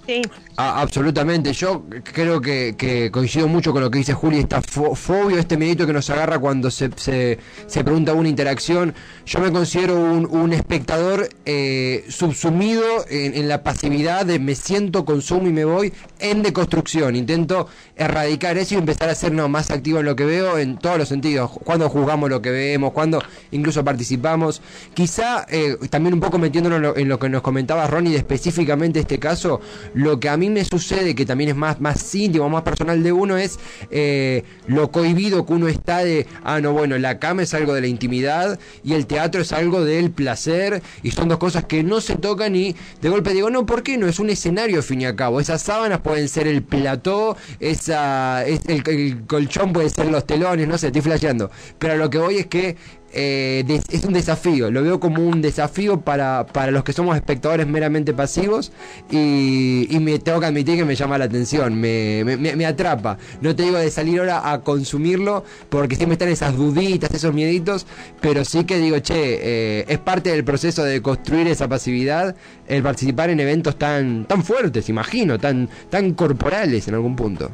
Sí. 0.06 0.22
Ah, 0.60 0.82
absolutamente, 0.82 1.54
yo 1.54 1.86
creo 2.02 2.42
que, 2.42 3.12
coincido 3.14 3.48
mucho 3.48 3.72
con 3.74 3.84
lo 3.84 3.92
que 3.92 4.00
dice 4.00 4.16
Juli, 4.16 4.40
esta 4.40 4.60
fobia, 4.60 5.40
este 5.40 5.56
medito 5.56 5.86
que 5.86 5.94
nos 5.94 6.10
agarra 6.10 6.40
cuando 6.40 6.72
se, 6.72 6.90
se, 6.96 7.84
pregunta 7.84 8.14
una 8.14 8.28
interacción. 8.28 8.96
Yo 9.28 9.38
me 9.40 9.52
considero 9.52 9.96
un, 9.96 10.54
espectador 10.54 11.30
eh, 11.46 12.06
subsumido 12.10 12.84
en, 13.08 13.48
la 13.48 13.62
pasividad 13.62 14.26
de 14.26 14.40
me 14.40 14.56
siento, 14.56 15.06
consumo 15.06 15.48
y 15.48 15.54
me 15.54 15.64
voy 15.64 15.94
en 16.18 16.42
deconstrucción. 16.42 17.16
Intento 17.16 17.68
erradicar 17.96 18.58
eso 18.58 18.74
y 18.74 18.78
empezar 18.80 19.10
a 19.10 19.16
ser 19.16 19.34
más 19.34 19.70
activo 19.70 20.00
en 20.00 20.06
lo 20.06 20.16
que 20.16 20.26
veo 20.26 20.58
en 20.58 20.78
todos 20.80 20.98
los 20.98 21.08
sentidos. 21.08 21.52
Cuando 21.66 21.88
juzgamos 21.88 22.32
lo 22.32 22.42
que 22.42 22.50
vemos, 22.50 22.94
cuando 22.94 23.22
incluso 23.52 23.84
participamos. 23.84 24.64
Quizá 24.96 25.46
eh, 25.50 25.78
también 25.92 26.16
un 26.16 26.20
poco 26.20 26.40
metiéndonos 26.40 26.98
en 26.98 27.08
lo, 27.08 27.20
que 27.20 27.30
nos 27.30 27.44
comentaba 27.44 27.86
Ronnie 27.86 28.14
de 28.14 28.18
específicamente 28.18 29.00
este 29.00 29.20
caso, 29.20 29.62
lo 29.94 30.20
que 30.20 30.30
a 30.30 30.38
mí 30.38 30.47
me 30.50 30.66
sucede, 30.66 31.16
que 31.16 31.26
también 31.26 31.50
es 31.52 31.56
más, 31.56 31.80
más 31.80 32.14
íntimo, 32.16 32.50
más 32.50 32.64
personal 32.64 33.04
de 33.04 33.12
uno, 33.12 33.38
es 33.38 33.60
eh, 33.92 34.44
lo 34.68 34.92
cohibido 34.92 35.46
que 35.46 35.54
uno 35.54 35.68
está 35.68 36.00
de, 36.00 36.28
ah, 36.44 36.60
no, 36.60 36.74
bueno, 36.74 36.98
la 36.98 37.20
cama 37.20 37.44
es 37.44 37.54
algo 37.54 37.74
de 37.74 37.82
la 37.82 37.88
intimidad 37.88 38.60
y 38.84 38.94
el 38.94 39.08
teatro 39.08 39.42
es 39.42 39.52
algo 39.52 39.84
del 39.84 40.12
placer 40.12 40.82
y 41.04 41.12
son 41.12 41.30
dos 41.30 41.38
cosas 41.38 41.66
que 41.66 41.84
no 41.84 42.02
se 42.02 42.16
tocan 42.16 42.56
y 42.56 42.76
de 43.02 43.10
golpe 43.10 43.34
digo, 43.34 43.50
no, 43.50 43.66
¿por 43.66 43.84
qué 43.84 43.98
no? 43.98 44.08
Es 44.08 44.20
un 44.20 44.30
escenario, 44.30 44.78
al 44.78 44.84
fin 44.84 45.02
y 45.02 45.06
al 45.06 45.16
cabo. 45.16 45.40
Esas 45.40 45.62
sábanas 45.62 46.00
pueden 46.02 46.28
ser 46.30 46.48
el 46.48 46.64
plató, 46.64 47.38
esa, 47.60 48.46
el, 48.46 48.60
el 48.68 49.26
colchón 49.26 49.74
puede 49.74 49.90
ser 49.90 50.08
los 50.08 50.26
telones, 50.26 50.68
no 50.68 50.78
sé, 50.78 50.88
estoy 50.88 51.02
flasheando. 51.02 51.52
Pero 51.80 51.98
lo 51.98 52.10
que 52.10 52.18
voy 52.18 52.38
es 52.38 52.48
que 52.48 52.76
eh, 53.14 53.82
es 53.90 54.04
un 54.04 54.14
desafío, 54.14 54.70
lo 54.70 54.84
veo 54.84 55.00
como 55.00 55.24
un 55.24 55.42
desafío 55.42 56.02
para, 56.02 56.46
para 56.46 56.72
los 56.72 56.84
que 56.84 56.94
somos 56.94 57.16
espectadores 57.16 57.66
meramente 57.66 58.14
pasivos 58.14 58.72
y, 59.10 59.88
me 59.98 60.20
tengo 60.20 60.40
que 60.40 60.46
admitir 60.46 60.78
que 60.78 60.86
me 60.86 60.96
llama 60.96 61.18
la 61.18 61.26
atención, 61.26 61.80
me, 61.80 62.24
me, 62.24 62.66
atrapa. 62.66 63.18
No 63.42 63.56
te 63.56 63.64
digo 63.64 63.78
de 63.78 63.90
salir 63.92 64.20
ahora 64.20 64.52
a 64.52 64.62
consumirlo 64.62 65.44
porque 65.70 65.96
siempre 65.96 66.14
están 66.14 66.30
esas 66.30 66.56
duditas, 66.56 67.12
esos 67.12 67.34
mieditos, 67.34 67.88
pero 68.22 68.46
sí 68.46 68.64
que 68.64 68.78
digo, 68.78 69.00
che, 69.00 69.16
eh, 69.16 69.86
es 69.88 69.98
parte 69.98 70.30
del 70.30 70.44
proceso 70.44 70.84
de 70.84 71.02
construir 71.02 71.48
esa 71.48 71.68
pasividad 71.68 72.36
el 72.68 72.84
participar 72.84 73.30
en 73.32 73.40
eventos 73.40 73.78
tan, 73.78 74.26
tan 74.26 74.44
fuertes, 74.44 74.88
imagino, 74.90 75.40
tan, 75.40 75.70
tan 75.90 76.14
corporales 76.14 76.88
en 76.88 76.94
algún 76.94 77.16
punto. 77.16 77.52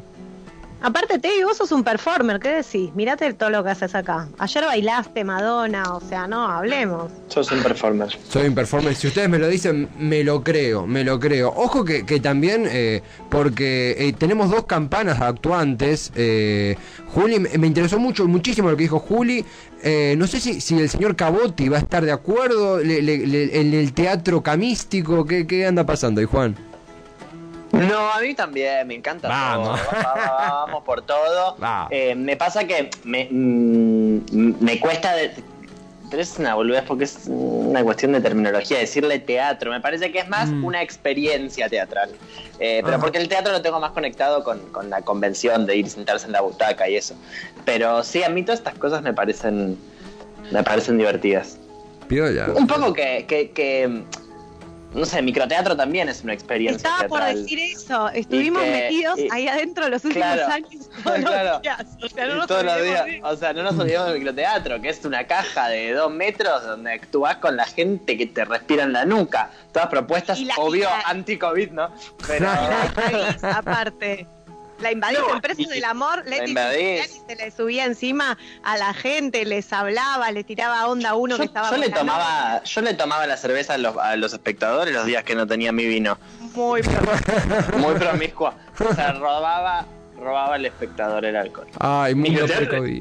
Aparte, 0.84 1.18
Tevi, 1.18 1.42
vos 1.44 1.56
sos 1.56 1.72
un 1.72 1.82
performer, 1.82 2.38
¿qué 2.38 2.56
decís? 2.56 2.94
Mirate 2.94 3.32
todo 3.32 3.48
lo 3.48 3.64
que 3.64 3.70
haces 3.70 3.94
acá. 3.94 4.28
Ayer 4.36 4.64
bailaste 4.66 5.24
Madonna, 5.24 5.94
o 5.94 6.00
sea, 6.02 6.26
no, 6.26 6.46
hablemos. 6.46 7.10
Sos 7.28 7.50
un 7.52 7.62
performer. 7.62 8.10
Soy 8.28 8.48
un 8.48 8.54
performer. 8.54 8.94
Si 8.94 9.06
ustedes 9.06 9.30
me 9.30 9.38
lo 9.38 9.48
dicen, 9.48 9.88
me 9.98 10.22
lo 10.22 10.44
creo, 10.44 10.86
me 10.86 11.02
lo 11.02 11.18
creo. 11.18 11.48
Ojo 11.56 11.86
que, 11.86 12.02
también, 12.20 12.66
eh, 12.68 13.00
porque 13.30 13.96
eh, 13.98 14.12
tenemos 14.12 14.50
dos 14.50 14.66
campanas 14.66 15.22
actuantes. 15.22 16.12
Eh, 16.16 16.76
Juli, 17.14 17.38
me 17.38 17.66
interesó 17.66 17.98
mucho, 17.98 18.28
muchísimo 18.28 18.68
lo 18.70 18.76
que 18.76 18.82
dijo 18.82 18.98
Juli. 18.98 19.42
no 20.18 20.26
sé 20.26 20.38
si, 20.38 20.60
si 20.60 20.78
el 20.78 20.90
señor 20.90 21.16
Cabotti 21.16 21.70
va 21.70 21.78
a 21.78 21.80
estar 21.80 22.04
de 22.04 22.12
acuerdo 22.12 22.78
en 22.80 23.72
el 23.72 23.94
teatro 23.94 24.42
camístico. 24.42 25.24
¿Qué, 25.24 25.46
¿Qué 25.46 25.64
anda 25.64 25.86
pasando 25.86 26.20
ahí, 26.20 26.26
Juan? 26.26 26.73
No, 27.74 28.12
a 28.12 28.20
mí 28.20 28.34
también, 28.34 28.86
me 28.86 28.94
encanta 28.94 29.28
vamos. 29.28 29.80
todo. 29.80 30.02
Vamos, 30.38 30.84
por 30.84 31.02
todo. 31.02 31.56
Eh, 31.90 32.14
me 32.14 32.36
pasa 32.36 32.64
que 32.64 32.90
me, 33.04 33.28
mm, 33.30 34.62
me 34.62 34.80
cuesta. 34.80 35.14
pero 36.10 36.22
es 36.22 36.38
una 36.38 36.54
boludez 36.54 36.84
porque 36.86 37.04
es 37.04 37.24
una 37.26 37.82
cuestión 37.82 38.12
de 38.12 38.20
terminología. 38.20 38.78
Decirle 38.78 39.18
teatro, 39.18 39.70
me 39.70 39.80
parece 39.80 40.12
que 40.12 40.20
es 40.20 40.28
más 40.28 40.48
mm. 40.50 40.64
una 40.64 40.82
experiencia 40.82 41.68
teatral. 41.68 42.10
Eh, 42.60 42.80
pero 42.84 42.96
ah. 42.96 43.00
porque 43.00 43.18
el 43.18 43.28
teatro 43.28 43.52
lo 43.52 43.62
tengo 43.62 43.80
más 43.80 43.92
conectado 43.92 44.44
con, 44.44 44.60
la 44.88 45.02
convención 45.02 45.66
de 45.66 45.76
ir 45.76 45.86
y 45.86 45.90
sentarse 45.90 46.26
en 46.26 46.32
la 46.32 46.40
butaca 46.40 46.88
y 46.88 46.96
eso. 46.96 47.14
Pero 47.64 48.04
sí, 48.04 48.22
a 48.22 48.28
mí 48.28 48.42
todas 48.42 48.60
estas 48.60 48.78
cosas 48.78 49.02
me 49.02 49.12
parecen, 49.12 49.76
me 50.52 50.62
parecen 50.62 50.98
divertidas. 50.98 51.58
Un 52.54 52.66
poco 52.66 52.92
que, 52.92 53.24
que 53.26 54.04
no 54.94 55.04
sé, 55.04 55.20
microteatro 55.22 55.76
también 55.76 56.08
es 56.08 56.22
una 56.22 56.32
experiencia. 56.32 56.88
Estaba 56.88 57.08
por 57.08 57.24
decir 57.24 57.58
eso. 57.58 58.08
Estuvimos 58.10 58.62
metidos 58.62 59.18
ahí 59.30 59.48
adentro 59.48 59.88
los 59.88 60.04
últimos 60.04 60.26
años 60.26 60.90
todos 61.02 61.20
los 61.20 61.62
días. 61.62 61.86
O 62.02 62.08
sea, 62.08 62.26
no 62.26 62.34
nos 62.34 62.46
todos 62.46 62.64
los 62.64 62.82
días. 62.82 63.06
O 63.22 63.36
sea, 63.36 63.52
no 63.52 63.62
nos 63.62 63.78
olvidamos 63.78 64.08
del 64.08 64.18
microteatro, 64.18 64.80
que 64.80 64.88
es 64.88 65.04
una 65.04 65.26
caja 65.26 65.68
de 65.68 65.92
dos 65.92 66.12
metros 66.12 66.64
donde 66.64 66.92
actúas 66.92 67.36
con 67.36 67.56
la 67.56 67.64
gente 67.64 68.16
que 68.16 68.26
te 68.26 68.44
respira 68.44 68.84
en 68.84 68.92
la 68.92 69.04
nuca. 69.04 69.50
Todas 69.72 69.88
propuestas, 69.88 70.38
obvio, 70.56 70.88
anti-COVID, 71.06 71.70
¿no? 71.70 71.92
Pero. 72.26 72.48
aparte. 73.42 74.26
La 74.80 74.92
invadís 74.92 75.18
en 75.32 75.40
Presos 75.40 75.68
del 75.68 75.84
Amor, 75.84 76.24
Leti 76.26 76.54
se 76.54 77.36
le 77.36 77.50
subía 77.50 77.84
encima 77.84 78.36
a 78.62 78.76
la 78.76 78.92
gente, 78.92 79.44
les 79.44 79.72
hablaba, 79.72 80.30
le 80.30 80.44
tiraba 80.44 80.88
onda 80.88 81.10
a 81.10 81.14
uno 81.14 81.36
que 81.38 81.44
estaba 81.44 81.70
yo 81.70 81.76
le 81.76 81.90
tomaba 81.90 82.62
Yo 82.64 82.80
le 82.80 82.94
tomaba 82.94 83.26
la 83.26 83.36
cerveza 83.36 83.74
a 83.74 84.16
los, 84.16 84.32
espectadores 84.32 84.94
los 84.94 85.06
días 85.06 85.24
que 85.24 85.34
no 85.34 85.46
tenía 85.46 85.72
mi 85.72 85.86
vino. 85.86 86.18
Muy 86.54 86.82
promiscua. 86.82 87.76
Muy 87.78 87.94
promiscua. 87.94 88.54
Se 88.76 89.12
robaba 89.12 89.86
robaba 90.16 90.54
al 90.54 90.64
espectador 90.64 91.24
el 91.24 91.36
alcohol. 91.36 91.66
Ay, 91.80 92.14
muy 92.14 92.36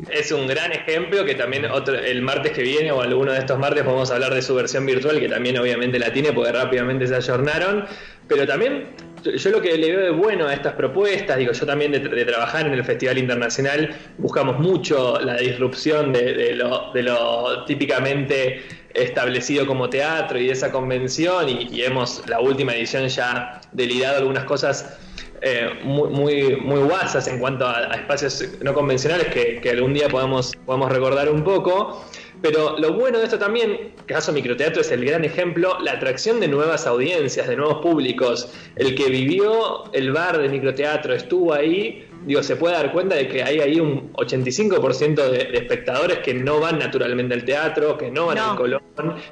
Es 0.10 0.32
un 0.32 0.48
gran 0.48 0.72
ejemplo 0.72 1.24
que 1.25 1.36
también 1.36 1.65
otro, 1.65 1.96
el 1.96 2.22
martes 2.22 2.51
que 2.51 2.63
viene 2.63 2.92
o 2.92 3.01
alguno 3.01 3.32
de 3.32 3.39
estos 3.39 3.60
martes 3.60 3.86
vamos 3.86 4.12
a 4.12 4.15
hablar 4.15 4.34
de 4.34 4.42
su 4.42 4.56
versión 4.56 4.86
virtual, 4.86 5.20
que 5.20 5.30
también 5.30 5.58
obviamente 5.58 6.00
la 6.00 6.12
tiene 6.12 6.34
porque 6.34 6.51
rápidamente 6.51 7.08
se 7.08 7.15
ayornaron. 7.15 7.86
Pero 8.27 8.48
también 8.48 8.88
yo 9.24 9.50
lo 9.51 9.62
que 9.62 9.77
le 9.77 9.96
veo 9.96 10.06
de 10.06 10.12
bueno 10.12 10.48
a 10.48 10.53
estas 10.53 10.74
propuestas, 10.74 11.38
digo, 11.38 11.51
yo 11.51 11.65
también 11.65 11.92
de, 11.92 12.00
trabajar 12.25 12.65
en 12.68 12.74
el 12.74 12.84
Festival 12.84 13.18
Internacional 13.18 13.96
buscamos 14.18 14.60
mucho 14.60 15.20
la 15.20 15.38
disrupción 15.38 16.12
de, 16.13 16.56
lo, 16.56 17.65
típicamente 17.65 18.62
establecido 18.94 19.65
como 19.65 19.89
teatro 19.89 20.38
y 20.38 20.48
de 20.48 20.53
esa 20.53 20.72
convención 20.72 21.50
y, 21.50 21.82
hemos 21.82 22.27
la 22.27 22.39
última 22.39 22.74
edición 22.74 23.08
ya 23.08 23.62
delirado 23.72 24.18
algunas 24.20 24.44
cosas 24.44 24.98
eh, 25.46 25.72
muy, 25.84 26.10
muy, 26.10 26.56
muy 26.56 26.80
guasas 26.84 27.28
en 27.28 27.38
cuanto 27.38 27.68
a, 27.68 27.84
espacios 27.96 28.48
no 28.62 28.74
convencionales 28.74 29.28
que, 29.28 29.70
algún 29.70 29.94
día 29.94 30.08
podamos, 30.08 30.56
podamos 30.66 30.90
recordar 30.90 31.30
un 31.30 31.44
poco. 31.44 32.02
Pero 32.42 32.78
lo 32.80 32.94
bueno 32.94 33.18
de 33.20 33.26
esto 33.26 33.38
también, 33.38 33.92
caso 34.06 34.32
microteatro 34.32 34.80
es 34.80 34.92
el 34.92 35.04
gran 35.04 35.26
ejemplo, 35.26 35.78
la 35.82 35.94
atracción 35.94 36.40
de 36.40 36.48
nuevas 36.48 36.88
audiencias, 36.88 37.46
de 37.50 37.58
nuevos 37.58 37.82
públicos. 37.82 38.54
El 38.78 38.96
que 38.96 39.10
vivió 39.10 39.92
el 39.92 40.14
bar 40.14 40.38
de 40.42 40.48
microteatro, 40.48 41.14
estuvo 41.14 41.54
ahí, 41.54 42.08
digo, 42.25 42.44
se 42.44 42.56
puede 42.56 42.75
dar 42.75 42.92
cuenta 42.92 43.15
de 43.15 43.27
que 43.27 43.44
hay 43.44 43.60
ahí 43.60 43.80
un 43.80 44.13
85% 44.13 45.15
de, 45.15 45.38
de, 45.46 45.58
espectadores 45.58 46.20
que 46.20 46.34
no 46.34 46.60
van 46.60 46.80
naturalmente 46.80 47.34
al 47.34 47.44
teatro, 47.44 47.98
que 47.98 48.12
no 48.12 48.27
van 48.27 48.38
al 48.38 48.56
Colón, 48.56 48.82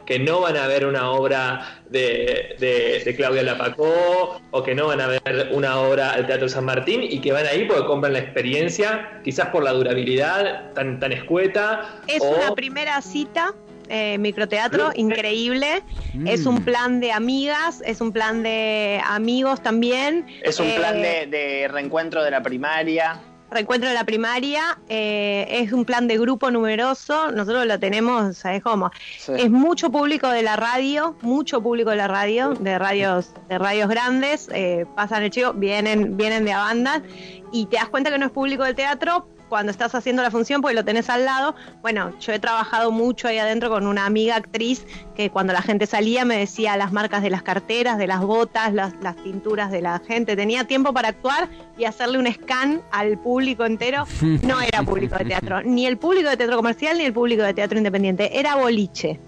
que 0.05 0.19
no 0.19 0.41
van 0.41 0.57
a 0.57 0.67
ver 0.67 0.86
una 0.86 1.12
obra 1.12 1.81
de, 1.89 2.55
de, 2.60 3.15
Claudia 3.15 3.43
Lapacó 3.43 4.41
o 4.51 4.63
que 4.63 4.74
no 4.74 4.88
van 4.88 5.01
a 5.01 5.07
ver 5.07 5.50
una 5.51 5.79
obra 5.79 6.12
al 6.12 6.25
Teatro 6.25 6.48
San 6.48 6.65
Martín 6.65 7.01
y 7.03 7.19
que 7.19 7.31
van 7.31 7.45
ahí 7.45 7.65
porque 7.65 7.86
compran 7.86 8.13
la 8.13 8.19
experiencia, 8.19 9.21
quizás 9.24 9.48
por 9.50 9.63
la 9.63 9.71
durabilidad 9.71 10.71
tan, 10.74 11.00
tan 11.00 11.12
escueta. 11.12 12.01
Es 12.07 12.21
una 12.21 12.55
primera 12.55 13.01
cita 13.01 13.53
eh, 13.93 14.17
microteatro 14.17 14.91
increíble. 14.95 15.83
Es 16.25 16.45
un 16.45 16.55
mm. 16.55 16.63
plan 16.63 17.00
de 17.01 17.12
amigas, 17.12 17.83
es 17.86 18.00
un 18.00 18.13
plan 18.13 18.41
de 18.41 19.01
amigos 19.05 19.62
también. 19.62 20.25
Es 20.41 20.62
un 20.62 20.74
plan 20.75 20.95
eh, 20.95 21.27
de, 21.29 21.67
reencuentro 21.67 22.24
de 22.24 22.31
la 22.31 22.41
primaria. 22.41 23.19
Reencuentro 23.50 23.89
de 23.89 23.95
la 23.95 24.05
primaria, 24.05 24.79
eh, 24.88 25.45
es 25.50 25.74
un 25.74 25.83
plan 25.83 26.07
de 26.07 26.17
grupo 26.17 26.50
numeroso, 26.51 27.33
nosotros 27.33 27.65
lo 27.65 27.77
tenemos, 27.81 28.38
¿sabes 28.38 28.63
cómo? 28.63 28.91
Es 29.27 29.50
mucho 29.50 29.91
público 29.91 30.29
de 30.29 30.41
la 30.41 30.55
radio, 30.55 31.17
mucho 31.21 31.62
público 31.62 31.89
de 31.89 31.98
la 31.98 32.07
radio, 32.07 32.53
de 32.53 32.79
radios, 32.79 33.33
de 33.50 33.57
radios 33.57 33.89
grandes, 33.89 34.48
pasan 34.95 35.24
el 35.24 35.31
chico, 35.31 35.51
vienen, 35.51 36.15
vienen 36.15 36.45
de 36.45 36.53
a 36.53 36.60
bandas, 36.60 37.01
y 37.51 37.65
te 37.65 37.75
das 37.75 37.89
cuenta 37.89 38.10
que 38.10 38.17
no 38.17 38.27
es 38.27 38.31
público 38.31 38.63
del 38.63 38.75
teatro, 38.75 39.27
cuando 39.51 39.70
estás 39.70 39.93
haciendo 39.96 40.24
la 40.24 40.31
función, 40.31 40.62
porque 40.62 40.75
lo 40.75 40.86
tenés 40.86 41.10
al 41.10 41.25
lado. 41.25 41.55
Bueno, 41.81 42.17
yo 42.22 42.31
he 42.31 42.39
trabajado 42.39 42.89
mucho 42.89 43.27
ahí 43.27 43.38
adentro 43.38 43.70
con 43.70 43.86
una 43.86 44.05
amiga 44.05 44.38
actriz 44.38 44.86
que 45.13 45.29
cuando 45.29 45.51
la 45.51 45.62
gente 45.62 45.88
salía 45.88 46.24
me 46.24 46.38
decía 46.38 46.77
las 46.77 46.93
marcas 46.93 47.22
de 47.22 47.29
las 47.29 47.43
carteras, 47.43 47.98
de 47.98 48.08
las 48.08 48.22
botas, 48.22 48.74
las, 48.74 48.93
las 49.01 49.17
pinturas 49.17 49.70
de 49.70 49.81
la 49.81 50.00
gente. 50.08 50.38
Tenía 50.38 50.63
tiempo 50.63 50.93
para 50.93 51.10
actuar 51.10 51.50
y 51.77 51.84
hacerle 51.84 52.17
un 52.17 52.31
scan 52.31 52.81
al 52.91 53.17
público 53.17 53.65
entero. 53.65 54.05
No 54.41 54.62
era 54.62 54.84
público 54.84 55.17
de 55.17 55.25
teatro, 55.25 55.62
ni 55.65 55.86
el 55.86 55.98
público 55.98 56.29
de 56.29 56.38
teatro 56.38 56.55
comercial 56.55 56.98
ni 56.98 57.03
el 57.03 57.12
público 57.12 57.43
de 57.43 57.53
teatro 57.53 57.77
independiente. 57.77 58.39
Era 58.39 58.55
boliche. 58.55 59.20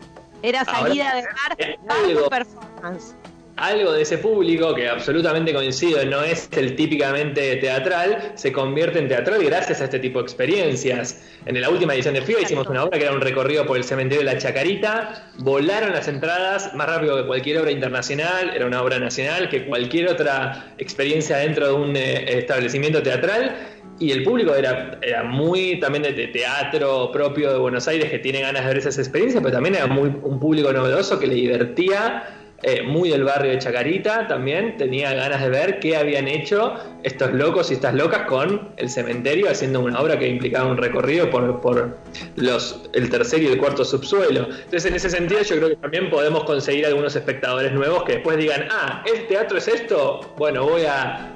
Era 0.42 0.64
salida 0.64 1.16
de 1.16 1.24
bar, 1.24 2.30
performance 2.30 3.14
algo 3.56 3.94
de 3.94 4.02
ese 4.02 4.18
público, 4.18 4.74
que 4.74 4.90
absolutamente 4.90 5.54
coincido, 5.54 6.04
no 6.06 6.24
es 6.24 6.50
el 6.54 6.76
típicamente 6.76 7.58
teatral, 7.58 8.32
se 8.36 8.52
convierte 8.52 9.00
en 9.00 9.08
teatral 9.08 9.44
gracias 9.44 9.82
a 9.82 9.86
este 9.86 10.00
tipo 10.00 10.20
de 10.20 10.24
experiencias. 10.24 11.24
En 11.46 11.60
la 11.62 11.70
última 11.70 11.94
edición 11.94 12.16
de 12.16 12.22
FIBA 12.22 12.42
hicimos 12.42 12.68
una 12.68 12.84
obra 12.84 12.98
que 12.98 13.06
era 13.06 13.14
un 13.14 13.22
recorrido 13.22 13.66
por 13.66 13.78
el 13.78 13.84
cementerio 13.84 14.26
de 14.26 14.34
la 14.34 14.40
Chacarita, 14.40 15.32
volaron 15.38 15.92
las 15.92 16.08
entradas 16.08 16.74
más 16.74 16.88
rápido 16.88 17.18
que 17.18 17.28
cualquier 17.28 17.60
obra 17.60 17.72
internacional, 17.72 18.52
era 18.56 18.66
una 18.66 18.82
obra 18.82 18.98
nacional, 18.98 19.50
que 19.50 19.66
cualquier 19.66 20.10
otra 20.10 20.74
experiencia 20.80 21.38
dentro 21.38 21.68
de 21.68 21.74
un 21.74 21.96
eh, 21.96 22.40
establecimiento 22.40 23.04
teatral. 23.04 23.56
Y 24.00 24.12
el 24.12 24.24
público 24.24 24.56
era, 24.56 24.98
era 25.04 25.24
muy 25.24 25.80
también 25.80 26.02
de 26.04 26.28
teatro 26.28 27.12
propio 27.12 27.54
de 27.54 27.60
Buenos 27.60 27.88
Aires 27.88 28.10
que 28.10 28.18
tiene 28.18 28.42
ganas 28.42 28.64
de 28.64 28.70
ver 28.70 28.78
esas 28.80 28.98
experiencias, 28.98 29.42
pero 29.44 29.54
también 29.54 29.76
era 29.76 29.86
muy, 29.86 30.10
un 30.24 30.40
público 30.40 30.74
novedoso 30.74 31.20
que 31.20 31.28
le 31.28 31.36
divertía 31.36 32.43
eh, 32.64 32.82
muy 32.82 33.10
del 33.10 33.24
barrio 33.24 33.52
de 33.52 33.60
Chacarita 33.60 34.28
también, 34.28 34.78
tenía 34.78 35.14
ganas 35.14 35.42
de 35.42 35.50
ver 35.50 35.80
qué 35.80 35.98
habían 35.98 36.28
hecho 36.28 36.76
estos 37.04 37.34
locos 37.34 37.70
y 37.72 37.74
estas 37.74 37.94
locas 37.94 38.22
con 38.28 38.70
el 38.78 38.90
cementerio, 38.90 39.50
haciendo 39.50 39.82
una 39.82 40.00
obra 40.00 40.18
que 40.18 40.28
implicaba 40.28 40.70
un 40.70 40.78
recorrido 40.78 41.30
por, 41.30 41.60
por 41.60 41.98
los, 42.38 42.90
el 42.94 43.10
tercer 43.10 43.44
y 43.44 43.48
el 43.48 43.58
cuarto 43.58 43.84
subsuelo. 43.84 44.48
Entonces, 44.50 44.86
en 44.86 44.96
ese 44.96 45.10
sentido, 45.10 45.42
yo 45.42 45.58
creo 45.58 45.70
que 45.70 45.76
también 45.76 46.10
podemos 46.10 46.46
conseguir 46.46 46.86
algunos 46.86 47.16
espectadores 47.16 47.74
nuevos 47.74 48.04
que 48.04 48.14
después 48.14 48.38
digan, 48.38 48.68
ah, 48.72 49.04
¿el 49.14 49.28
teatro 49.28 49.58
es 49.58 49.68
esto? 49.68 50.34
Bueno, 50.38 50.64
voy 50.64 50.84
a 50.86 51.34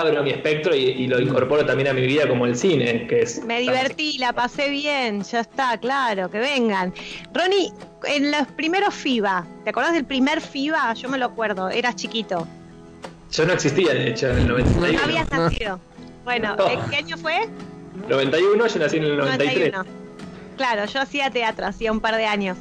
abro 0.00 0.22
mi 0.22 0.30
espectro 0.30 0.74
y, 0.74 1.06
lo 1.06 1.20
incorporo 1.20 1.64
también 1.64 1.88
a 1.88 1.92
mi 1.92 2.02
vida 2.02 2.28
como 2.28 2.46
el 2.46 2.56
cine, 2.56 3.06
que 3.06 3.22
es... 3.22 3.44
Me 3.44 3.60
divertí, 3.60 4.18
la 4.18 4.32
pasé 4.32 4.68
bien, 4.68 5.22
ya 5.22 5.40
está, 5.40 5.78
claro, 5.78 6.30
que 6.30 6.38
vengan. 6.38 6.92
Ronnie, 7.32 7.72
en 8.06 8.30
los 8.30 8.46
primeros 8.48 8.94
FIBA, 8.94 9.46
¿te 9.64 9.70
acordás 9.70 9.92
del 9.92 10.04
primer 10.04 10.40
FIBA? 10.40 10.94
Yo 10.94 11.08
me 11.08 11.18
lo 11.18 11.26
acuerdo, 11.26 11.70
eras 11.70 11.96
chiquito. 11.96 12.46
Yo 13.32 13.46
no 13.46 13.52
existía, 13.52 13.94
de 13.94 14.10
hecho, 14.10 14.28
en 14.30 14.38
el 14.38 14.48
91. 14.48 14.92
No 14.92 15.04
habías 15.04 15.30
nacido. 15.30 15.80
Bueno, 16.24 16.56
¿qué 16.90 16.96
año 16.96 17.16
fue? 17.16 17.48
91, 18.08 18.66
yo 18.66 18.78
nací 18.78 18.96
en 18.96 19.04
el 19.04 19.16
93. 19.16 19.72
Claro, 20.56 20.84
yo 20.86 21.00
hacía 21.00 21.30
teatro, 21.30 21.66
hacía 21.66 21.92
un 21.92 22.00
par 22.00 22.16
de 22.16 22.26
años. 22.26 22.56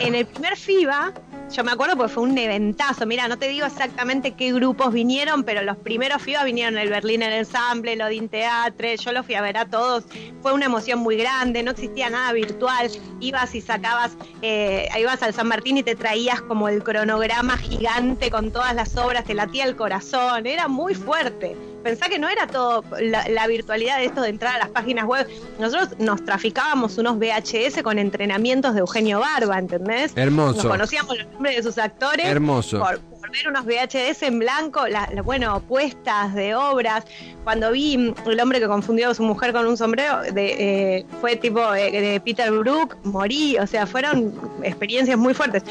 En 0.00 0.14
el 0.14 0.26
primer 0.26 0.56
FIBA 0.56 1.12
yo 1.52 1.64
me 1.64 1.72
acuerdo 1.72 1.96
porque 1.96 2.12
fue 2.12 2.22
un 2.22 2.36
eventazo. 2.38 3.06
Mira, 3.06 3.28
no 3.28 3.38
te 3.38 3.48
digo 3.48 3.66
exactamente 3.66 4.32
qué 4.32 4.52
grupos 4.52 4.92
vinieron, 4.92 5.44
pero 5.44 5.62
los 5.62 5.76
primeros 5.76 6.22
FIBA 6.22 6.44
vinieron 6.44 6.78
el 6.78 6.88
Berlín 6.88 7.22
en 7.22 7.32
Ensemble, 7.32 7.92
el 7.92 8.00
Odin 8.02 8.28
Teatre. 8.28 8.96
Yo 8.96 9.12
los 9.12 9.26
fui 9.26 9.34
a 9.34 9.42
ver 9.42 9.58
a 9.58 9.66
todos. 9.66 10.04
Fue 10.40 10.54
una 10.54 10.66
emoción 10.66 11.00
muy 11.00 11.16
grande, 11.16 11.62
no 11.62 11.72
existía 11.72 12.08
nada 12.08 12.32
virtual. 12.32 12.90
Ibas 13.20 13.54
y 13.54 13.60
sacabas, 13.60 14.16
eh, 14.40 14.88
ibas 14.98 15.22
al 15.22 15.34
San 15.34 15.48
Martín 15.48 15.76
y 15.76 15.82
te 15.82 15.94
traías 15.94 16.40
como 16.40 16.68
el 16.68 16.82
cronograma 16.82 17.58
gigante 17.58 18.30
con 18.30 18.50
todas 18.50 18.74
las 18.74 18.96
obras, 18.96 19.24
te 19.24 19.34
latía 19.34 19.64
el 19.64 19.76
corazón. 19.76 20.46
Era 20.46 20.68
muy 20.68 20.94
fuerte 20.94 21.56
pensá 21.82 22.08
que 22.08 22.18
no 22.18 22.28
era 22.28 22.46
todo 22.46 22.84
la, 23.00 23.46
virtualidad 23.46 23.98
de 23.98 24.06
esto 24.06 24.22
de 24.22 24.28
entrar 24.28 24.56
a 24.56 24.58
las 24.58 24.68
páginas 24.68 25.04
web. 25.04 25.28
Nosotros 25.58 25.98
nos 25.98 26.24
traficábamos 26.24 26.96
unos 26.98 27.18
VHS 27.18 27.82
con 27.82 27.98
entrenamientos 27.98 28.74
de 28.74 28.80
Eugenio 28.80 29.20
Barba, 29.20 29.58
¿entendés? 29.58 30.12
Hermoso. 30.16 30.62
Nos 30.62 30.66
conocíamos 30.66 31.18
los 31.18 31.26
nombres 31.32 31.56
de 31.56 31.62
sus 31.62 31.78
actores. 31.78 32.26
Hermoso. 32.26 32.78
Por, 32.78 33.00
ver 33.32 33.48
unos 33.48 33.64
VHS 33.64 34.24
en 34.24 34.40
blanco, 34.40 34.86
la, 34.88 35.08
bueno, 35.24 35.60
puestas 35.62 36.34
de 36.34 36.54
obras. 36.54 37.04
Cuando 37.44 37.72
vi 37.72 38.14
el 38.26 38.40
hombre 38.40 38.60
que 38.60 38.66
confundió 38.66 39.10
a 39.10 39.14
su 39.14 39.22
mujer 39.22 39.52
con 39.52 39.66
un 39.66 39.76
sombrero, 39.76 40.20
de, 40.22 40.98
eh, 40.98 41.06
fue 41.20 41.36
tipo 41.36 41.74
eh, 41.74 41.90
de 41.90 42.20
Peter 42.20 42.50
Brook, 42.50 42.96
morí, 43.04 43.56
o 43.58 43.66
sea, 43.66 43.86
fueron 43.86 44.34
experiencias 44.62 45.18
muy 45.18 45.32
fuertes. 45.32 45.62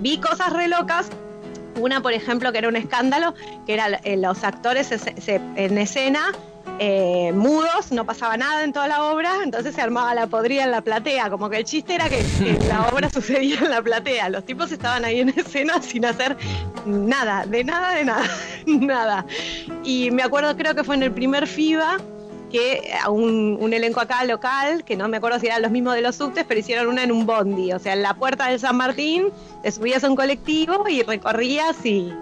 Vi 0.00 0.18
cosas 0.18 0.52
re 0.54 0.68
locas 0.68 1.10
una, 1.82 2.00
por 2.00 2.12
ejemplo, 2.12 2.52
que 2.52 2.58
era 2.58 2.68
un 2.68 2.76
escándalo, 2.76 3.34
que 3.66 3.74
era 3.74 3.88
eh, 4.04 4.16
los 4.16 4.44
actores 4.44 4.90
en 5.26 5.78
escena 5.78 6.32
eh, 6.78 7.32
mudos, 7.32 7.92
no 7.92 8.04
pasaba 8.04 8.36
nada 8.36 8.64
en 8.64 8.72
toda 8.72 8.88
la 8.88 9.04
obra, 9.04 9.42
entonces 9.44 9.74
se 9.74 9.80
armaba 9.80 10.14
la 10.14 10.26
podrida 10.26 10.64
en 10.64 10.70
la 10.70 10.80
platea, 10.80 11.30
como 11.30 11.48
que 11.48 11.58
el 11.58 11.64
chiste 11.64 11.94
era 11.94 12.08
que, 12.08 12.24
la 12.68 12.88
obra 12.88 13.10
sucedía 13.10 13.58
en 13.60 13.70
la 13.70 13.82
platea, 13.82 14.28
los 14.30 14.44
tipos 14.44 14.72
estaban 14.72 15.04
ahí 15.04 15.20
en 15.20 15.28
escena 15.28 15.80
sin 15.80 16.04
hacer 16.04 16.36
nada, 16.86 17.46
de 17.46 17.62
nada, 17.62 17.94
de 17.94 18.04
nada, 18.04 18.24
nada. 18.66 19.26
Y 19.84 20.10
me 20.10 20.22
acuerdo, 20.22 20.56
creo 20.56 20.74
que 20.74 20.82
fue 20.82 20.96
en 20.96 21.04
el 21.04 21.12
primer 21.12 21.46
FIBA, 21.46 21.98
que 22.52 22.92
un, 23.08 23.56
un, 23.58 23.72
elenco 23.72 24.00
acá 24.00 24.24
local, 24.24 24.84
que 24.84 24.96
no 24.96 25.08
me 25.08 25.16
acuerdo 25.16 25.40
si 25.40 25.46
eran 25.46 25.62
los 25.62 25.70
mismos 25.70 25.94
de 25.94 26.02
los 26.02 26.14
subtes, 26.14 26.44
pero 26.46 26.60
hicieron 26.60 26.86
una 26.86 27.02
en 27.02 27.10
un 27.10 27.26
bondi, 27.26 27.72
o 27.72 27.78
sea, 27.78 27.94
en 27.94 28.02
la 28.02 28.14
puerta 28.14 28.48
del 28.48 28.60
San 28.60 28.76
Martín, 28.76 29.28
te 29.62 29.72
subías 29.72 30.04
a 30.04 30.10
un 30.10 30.16
colectivo 30.16 30.84
y 30.88 31.02
recorrías 31.02 31.84
y, 31.84 32.12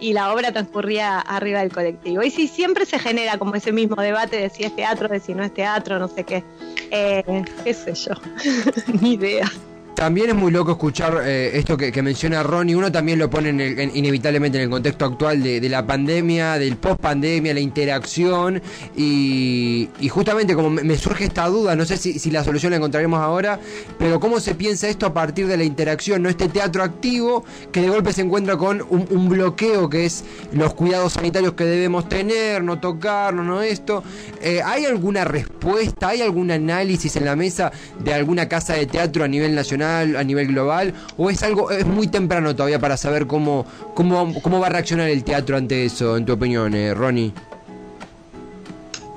y 0.00 0.12
la 0.12 0.32
obra 0.32 0.52
transcurría 0.52 1.20
arriba 1.20 1.60
del 1.60 1.72
colectivo. 1.72 2.22
Y 2.22 2.30
sí, 2.30 2.48
siempre 2.48 2.84
se 2.84 2.98
genera 2.98 3.38
como 3.38 3.54
ese 3.54 3.72
mismo 3.72 3.96
debate 3.96 4.36
de 4.36 4.50
si 4.50 4.64
es 4.64 4.74
teatro, 4.74 5.08
de 5.08 5.20
si 5.20 5.34
no 5.34 5.44
es 5.44 5.54
teatro, 5.54 5.98
no 5.98 6.08
sé 6.08 6.24
qué. 6.24 6.42
Eh, 6.90 7.44
qué 7.64 7.74
sé 7.74 7.94
yo, 7.94 8.12
ni 9.00 9.14
idea. 9.14 9.50
También 9.96 10.28
es 10.28 10.36
muy 10.36 10.52
loco 10.52 10.72
escuchar 10.72 11.22
eh, 11.24 11.56
esto 11.56 11.78
que, 11.78 12.02
menciona 12.02 12.42
Ronnie. 12.42 12.76
Uno 12.76 12.92
también 12.92 13.18
lo 13.18 13.30
pone 13.30 13.48
inevitablemente 13.48 14.58
en 14.58 14.64
el 14.64 14.70
contexto 14.70 15.06
actual 15.06 15.42
de, 15.42 15.68
la 15.70 15.86
pandemia, 15.86 16.58
del 16.58 16.76
post 16.76 17.00
pandemia, 17.00 17.54
la 17.54 17.60
interacción. 17.60 18.60
Y, 18.94 19.88
justamente 20.10 20.54
como 20.54 20.68
me, 20.68 20.96
surge 20.98 21.24
esta 21.24 21.46
duda, 21.48 21.74
no 21.74 21.86
sé 21.86 21.96
si, 21.96 22.30
la 22.30 22.44
solución 22.44 22.72
la 22.72 22.76
encontraremos 22.76 23.18
ahora, 23.20 23.58
pero 23.98 24.20
cómo 24.20 24.38
se 24.38 24.54
piensa 24.54 24.86
esto 24.86 25.06
a 25.06 25.14
partir 25.14 25.46
de 25.46 25.56
la 25.56 25.64
interacción, 25.64 26.22
no 26.22 26.28
este 26.28 26.50
teatro 26.50 26.82
activo 26.82 27.42
que 27.72 27.80
de 27.80 27.88
golpe 27.88 28.12
se 28.12 28.20
encuentra 28.20 28.58
con 28.58 28.84
un, 28.90 29.28
bloqueo 29.30 29.88
que 29.88 30.04
es 30.04 30.24
los 30.52 30.74
cuidados 30.74 31.14
sanitarios 31.14 31.54
que 31.54 31.64
debemos 31.64 32.06
tener, 32.06 32.62
no 32.62 32.78
tocarnos, 32.78 33.46
no 33.46 33.62
esto. 33.62 34.04
Eh, 34.42 34.60
¿Hay 34.62 34.84
alguna 34.84 35.24
respuesta, 35.24 36.08
hay 36.08 36.20
algún 36.20 36.50
análisis 36.50 37.16
en 37.16 37.24
la 37.24 37.34
mesa 37.34 37.72
de 37.98 38.12
alguna 38.12 38.46
casa 38.46 38.74
de 38.74 38.84
teatro 38.84 39.24
a 39.24 39.28
nivel 39.28 39.54
nacional, 39.54 39.85
a 39.86 40.24
nivel 40.24 40.48
global? 40.48 40.92
¿O 41.16 41.30
es 41.30 41.42
algo, 41.42 41.70
es 41.70 41.86
muy 41.86 42.08
temprano 42.08 42.54
todavía 42.54 42.78
para 42.78 42.96
saber 42.96 43.26
cómo, 43.26 43.66
cómo, 43.94 44.34
cómo 44.42 44.60
va 44.60 44.66
a 44.66 44.70
reaccionar 44.70 45.08
el 45.08 45.24
teatro 45.24 45.56
ante 45.56 45.84
eso, 45.84 46.16
en 46.16 46.24
tu 46.24 46.32
opinión, 46.32 46.74
eh, 46.74 46.94
Ronnie? 46.94 47.32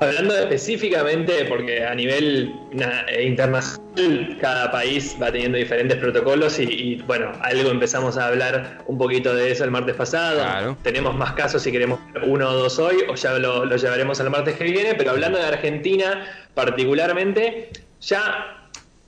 Hablando 0.00 0.34
específicamente, 0.34 1.44
porque 1.44 1.84
a 1.84 1.94
nivel 1.94 2.54
eh, 2.72 3.22
internacional 3.22 4.38
cada 4.40 4.70
país 4.70 5.14
va 5.20 5.30
teniendo 5.30 5.58
diferentes 5.58 5.98
protocolos 5.98 6.58
y, 6.58 7.02
bueno, 7.06 7.32
algo 7.42 7.70
empezamos 7.70 8.16
a 8.16 8.28
hablar 8.28 8.78
un 8.86 8.96
poquito 8.96 9.34
de 9.34 9.50
eso 9.50 9.64
el 9.64 9.70
martes 9.70 9.94
pasado. 9.96 10.76
Tenemos 10.82 11.14
más 11.16 11.34
casos 11.34 11.62
si 11.62 11.70
queremos 11.70 12.00
uno 12.26 12.48
o 12.48 12.52
dos 12.54 12.78
hoy 12.78 12.96
o 13.10 13.14
ya 13.14 13.38
lo, 13.38 13.66
lo 13.66 13.76
llevaremos 13.76 14.20
al 14.20 14.30
martes 14.30 14.56
que 14.56 14.64
viene, 14.64 14.94
pero 14.94 15.10
hablando 15.10 15.38
de 15.38 15.44
Argentina 15.44 16.24
particularmente, 16.54 17.70
ya 18.00 18.59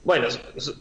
bueno, 0.04 0.26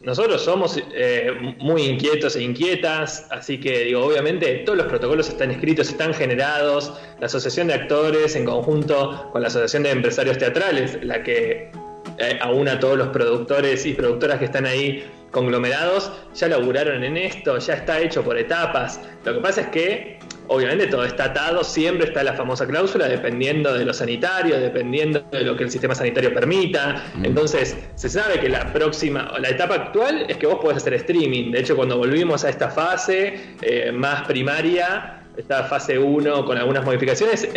nosotros 0.02 0.42
somos 0.42 0.80
eh, 0.96 1.32
muy 1.60 1.84
inquietos 1.84 2.36
e 2.36 2.42
inquietas, 2.42 3.28
así 3.30 3.60
que 3.60 3.86
digo, 3.86 4.04
obviamente 4.04 4.64
todos 4.66 4.78
los 4.78 4.88
protocolos 4.88 5.30
están 5.30 5.52
escritos, 5.52 5.90
están 5.90 6.14
generados, 6.14 6.94
la 7.20 7.28
Asociación 7.28 7.68
de 7.68 7.76
Actores 7.76 8.36
en 8.36 8.46
conjunto 8.46 9.30
con 9.32 9.44
la 9.44 9.50
Asociación 9.50 9.84
de 9.84 9.92
Empresarios 9.92 10.40
Teatrales, 10.40 10.98
la 11.04 11.22
que 11.22 11.70
eh, 12.18 12.40
aúna 12.42 12.74
a 12.74 12.80
todos 12.80 12.98
los 12.98 13.10
productores 13.10 13.86
y 13.86 13.94
productoras 13.94 14.40
que 14.40 14.46
están 14.46 14.66
ahí 14.66 15.08
conglomerados, 15.30 16.12
ya 16.34 16.48
laburaron 16.48 17.04
en 17.04 17.16
esto, 17.16 17.60
ya 17.60 17.76
está 17.76 18.00
hecho 18.00 18.24
por 18.24 18.38
etapas. 18.38 19.00
Lo 19.24 19.36
que 19.36 19.40
pasa 19.40 19.62
es 19.62 19.68
que 19.68 20.20
obviamente 20.52 20.88
todo 20.88 21.06
está 21.06 21.26
atado, 21.26 21.64
siempre 21.64 22.08
está 22.08 22.24
la 22.24 22.34
famosa 22.34 22.68
cláusula 22.68 23.08
dependiendo 23.08 23.74
de 23.74 23.86
lo 23.86 23.94
sanitario, 23.94 24.60
dependiendo 24.60 25.22
de 25.32 25.44
lo 25.44 25.56
que 25.56 25.64
el 25.64 25.72
sistema 25.72 25.96
sanitario 25.96 26.34
permita. 26.34 27.04
Mm. 27.16 27.26
Entonces, 27.26 27.78
se 27.96 28.10
sabe 28.10 28.40
que 28.40 28.50
la 28.50 28.72
próxima, 28.74 29.32
la 29.40 29.50
etapa 29.50 29.76
actual 29.76 30.26
es 30.28 30.36
que 30.36 30.48
vos 30.48 30.60
podés 30.60 30.78
hacer 30.78 30.94
streaming. 30.96 31.52
De 31.52 31.62
hecho, 31.62 31.78
cuando 31.78 31.98
volvimos 31.98 32.44
a 32.44 32.50
esta 32.50 32.70
fase 32.70 33.56
eh, 33.62 33.94
más 33.94 34.28
primaria, 34.28 35.21
esta 35.42 35.64
fase 35.64 35.98
1 35.98 36.46
con 36.46 36.58
algunas 36.58 36.86
modificaciones, 36.86 37.50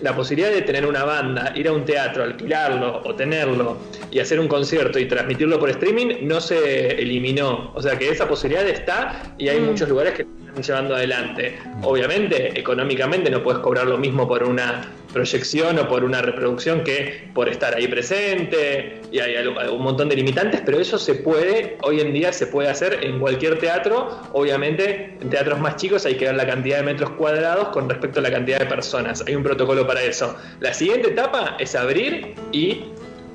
la 0.00 0.16
posibilidad 0.16 0.50
de 0.50 0.62
tener 0.62 0.86
una 0.86 1.04
banda, 1.04 1.52
ir 1.54 1.68
a 1.68 1.72
un 1.72 1.84
teatro, 1.84 2.24
alquilarlo 2.24 3.02
o 3.04 3.14
tenerlo 3.14 3.76
y 4.10 4.18
hacer 4.18 4.40
un 4.40 4.48
concierto 4.48 4.98
y 4.98 5.06
transmitirlo 5.06 5.58
por 5.58 5.70
streaming 5.70 6.16
no 6.22 6.40
se 6.40 7.00
eliminó. 7.00 7.72
O 7.74 7.82
sea 7.82 7.98
que 7.98 8.08
esa 8.08 8.26
posibilidad 8.26 8.66
está 8.66 9.34
y 9.38 9.48
hay 9.48 9.60
mm. 9.60 9.64
muchos 9.64 9.88
lugares 9.88 10.14
que 10.14 10.22
están 10.22 10.62
llevando 10.62 10.96
adelante. 10.96 11.58
Obviamente, 11.82 12.58
económicamente 12.58 13.30
no 13.30 13.42
puedes 13.42 13.60
cobrar 13.60 13.86
lo 13.86 13.98
mismo 13.98 14.26
por 14.26 14.42
una 14.42 14.82
proyección 15.16 15.78
o 15.78 15.88
por 15.88 16.04
una 16.04 16.20
reproducción 16.20 16.84
que 16.84 17.30
por 17.32 17.48
estar 17.48 17.74
ahí 17.74 17.88
presente 17.88 19.00
y 19.10 19.18
hay 19.18 19.34
un 19.46 19.82
montón 19.82 20.10
de 20.10 20.16
limitantes, 20.16 20.60
pero 20.62 20.78
eso 20.78 20.98
se 20.98 21.14
puede, 21.14 21.78
hoy 21.82 22.00
en 22.00 22.12
día 22.12 22.34
se 22.34 22.46
puede 22.46 22.68
hacer 22.68 23.02
en 23.02 23.18
cualquier 23.18 23.58
teatro, 23.58 24.20
obviamente 24.34 25.16
en 25.18 25.30
teatros 25.30 25.58
más 25.58 25.76
chicos 25.76 26.04
hay 26.04 26.16
que 26.16 26.26
ver 26.26 26.34
la 26.34 26.46
cantidad 26.46 26.76
de 26.76 26.82
metros 26.82 27.10
cuadrados 27.12 27.68
con 27.68 27.88
respecto 27.88 28.20
a 28.20 28.24
la 28.24 28.30
cantidad 28.30 28.58
de 28.58 28.66
personas, 28.66 29.24
hay 29.26 29.34
un 29.34 29.42
protocolo 29.42 29.86
para 29.86 30.02
eso. 30.02 30.36
La 30.60 30.74
siguiente 30.74 31.08
etapa 31.08 31.56
es 31.58 31.74
abrir 31.74 32.34
y 32.52 32.84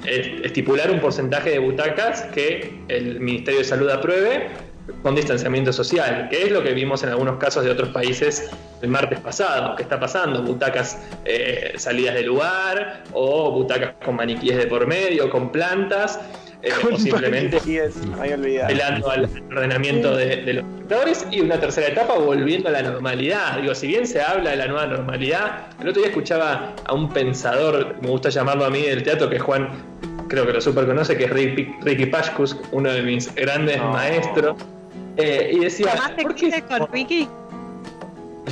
estipular 0.05 0.91
un 0.91 0.99
porcentaje 0.99 1.49
de 1.49 1.59
butacas 1.59 2.21
que 2.33 2.75
el 2.89 3.19
Ministerio 3.19 3.61
de 3.61 3.65
Salud 3.65 3.89
apruebe 3.89 4.49
con 5.01 5.15
distanciamiento 5.15 5.71
social, 5.73 6.27
que 6.29 6.43
es 6.43 6.51
lo 6.51 6.63
que 6.63 6.73
vimos 6.73 7.03
en 7.03 7.09
algunos 7.09 7.37
casos 7.37 7.63
de 7.63 7.71
otros 7.71 7.89
países 7.89 8.49
el 8.81 8.89
martes 8.89 9.19
pasado, 9.19 9.75
que 9.75 9.83
está 9.83 9.99
pasando, 9.99 10.41
butacas 10.41 10.97
eh, 11.25 11.73
salidas 11.77 12.15
de 12.15 12.23
lugar 12.23 13.03
o 13.13 13.51
butacas 13.51 13.93
con 14.03 14.15
maniquíes 14.15 14.57
de 14.57 14.67
por 14.67 14.87
medio, 14.87 15.29
con 15.29 15.51
plantas, 15.51 16.19
eh, 16.63 16.69
o 16.91 16.97
simplemente 16.97 17.59
pelando 18.67 19.09
al 19.09 19.29
ordenamiento 19.51 20.15
de, 20.15 20.53
los 20.53 20.63
espectadores 20.63 21.25
y 21.31 21.41
una 21.41 21.59
tercera 21.59 21.87
etapa 21.87 22.15
volviendo 22.15 22.69
a 22.69 22.71
la 22.71 22.83
normalidad. 22.83 23.59
Digo, 23.59 23.73
si 23.73 23.87
bien 23.87 24.05
se 24.05 24.21
habla 24.21 24.51
de 24.51 24.57
la 24.57 24.67
nueva 24.67 24.85
normalidad, 24.85 25.67
el 25.79 25.89
otro 25.89 26.01
día 26.01 26.09
escuchaba 26.09 26.75
a 26.85 26.93
un 26.93 27.09
pensador, 27.09 27.95
me 28.01 28.09
gusta 28.09 28.29
llamarlo 28.29 28.65
a 28.65 28.69
mí 28.69 28.81
del 28.81 29.01
teatro, 29.01 29.29
que 29.29 29.39
Juan 29.39 29.69
creo 30.31 30.45
que 30.45 30.53
lo 30.53 30.61
super 30.61 30.85
conoce, 30.85 31.17
que 31.17 31.25
es 31.25 31.29
Ricky, 31.29 31.75
Ricky 31.81 32.05
Pashkus, 32.05 32.55
uno 32.71 32.89
de 32.89 33.01
mis 33.01 33.35
grandes 33.35 33.77
maestros. 33.83 34.55
Eh, 35.17 35.51
y 35.53 35.59
decía. 35.59 35.93
¿Por 36.21 36.35
qué 36.35 36.63
con 36.69 36.87
Ricky? 36.89 37.27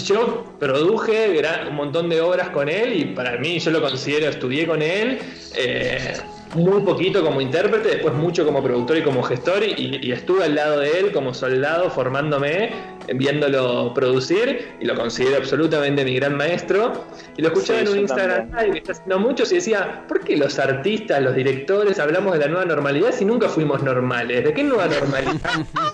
Yo 0.06 0.46
produje 0.60 1.42
un 1.70 1.76
montón 1.76 2.10
de 2.10 2.20
obras 2.20 2.50
con 2.50 2.68
él 2.68 2.94
y 2.94 3.06
para 3.06 3.38
mí 3.38 3.60
yo 3.60 3.72
lo 3.72 3.82
considero, 3.82 4.28
estudié 4.30 4.68
con 4.68 4.82
él. 4.82 5.20
Eh, 5.56 6.18
muy 6.54 6.82
poquito 6.82 7.24
como 7.24 7.40
intérprete, 7.40 7.90
después 7.90 8.14
mucho 8.14 8.46
como 8.46 8.62
productor 8.62 8.98
y 8.98 9.04
como 9.04 9.24
gestor 9.24 9.64
y, 9.64 10.12
estuve 10.12 10.46
al 10.46 10.56
lado 10.56 10.80
de 10.80 11.00
él 11.00 11.12
como 11.12 11.34
soldado 11.34 11.90
formándome, 11.90 12.72
viéndolo 13.16 13.94
producir 13.94 14.74
y 14.80 14.86
lo 14.86 14.96
considero 14.96 15.38
absolutamente 15.38 16.04
mi 16.04 16.16
gran 16.16 16.36
maestro. 16.36 17.06
Y 17.38 17.42
lo 17.42 17.50
escuchaba 17.50 17.80
en 17.80 17.90
un 17.90 18.00
Instagram 18.00 18.52
Live 18.52 18.72
que 18.72 18.78
está 18.80 18.92
haciendo 18.94 19.20
muchos 19.20 19.52
y 19.52 19.56
decía, 19.56 20.04
¿por 20.08 20.22
qué 20.22 20.38
los 20.38 20.60
artistas, 20.60 21.22
los 21.22 21.36
directores 21.36 22.00
hablamos 22.00 22.34
de 22.34 22.40
la 22.40 22.48
nueva 22.48 22.66
normalidad 22.66 23.12
si 23.12 23.26
nunca 23.26 23.48
fuimos 23.48 23.82
normales? 23.84 24.44
¿De 24.44 24.54
qué 24.54 24.64
nueva 24.64 24.88
normalidad 25.00 25.36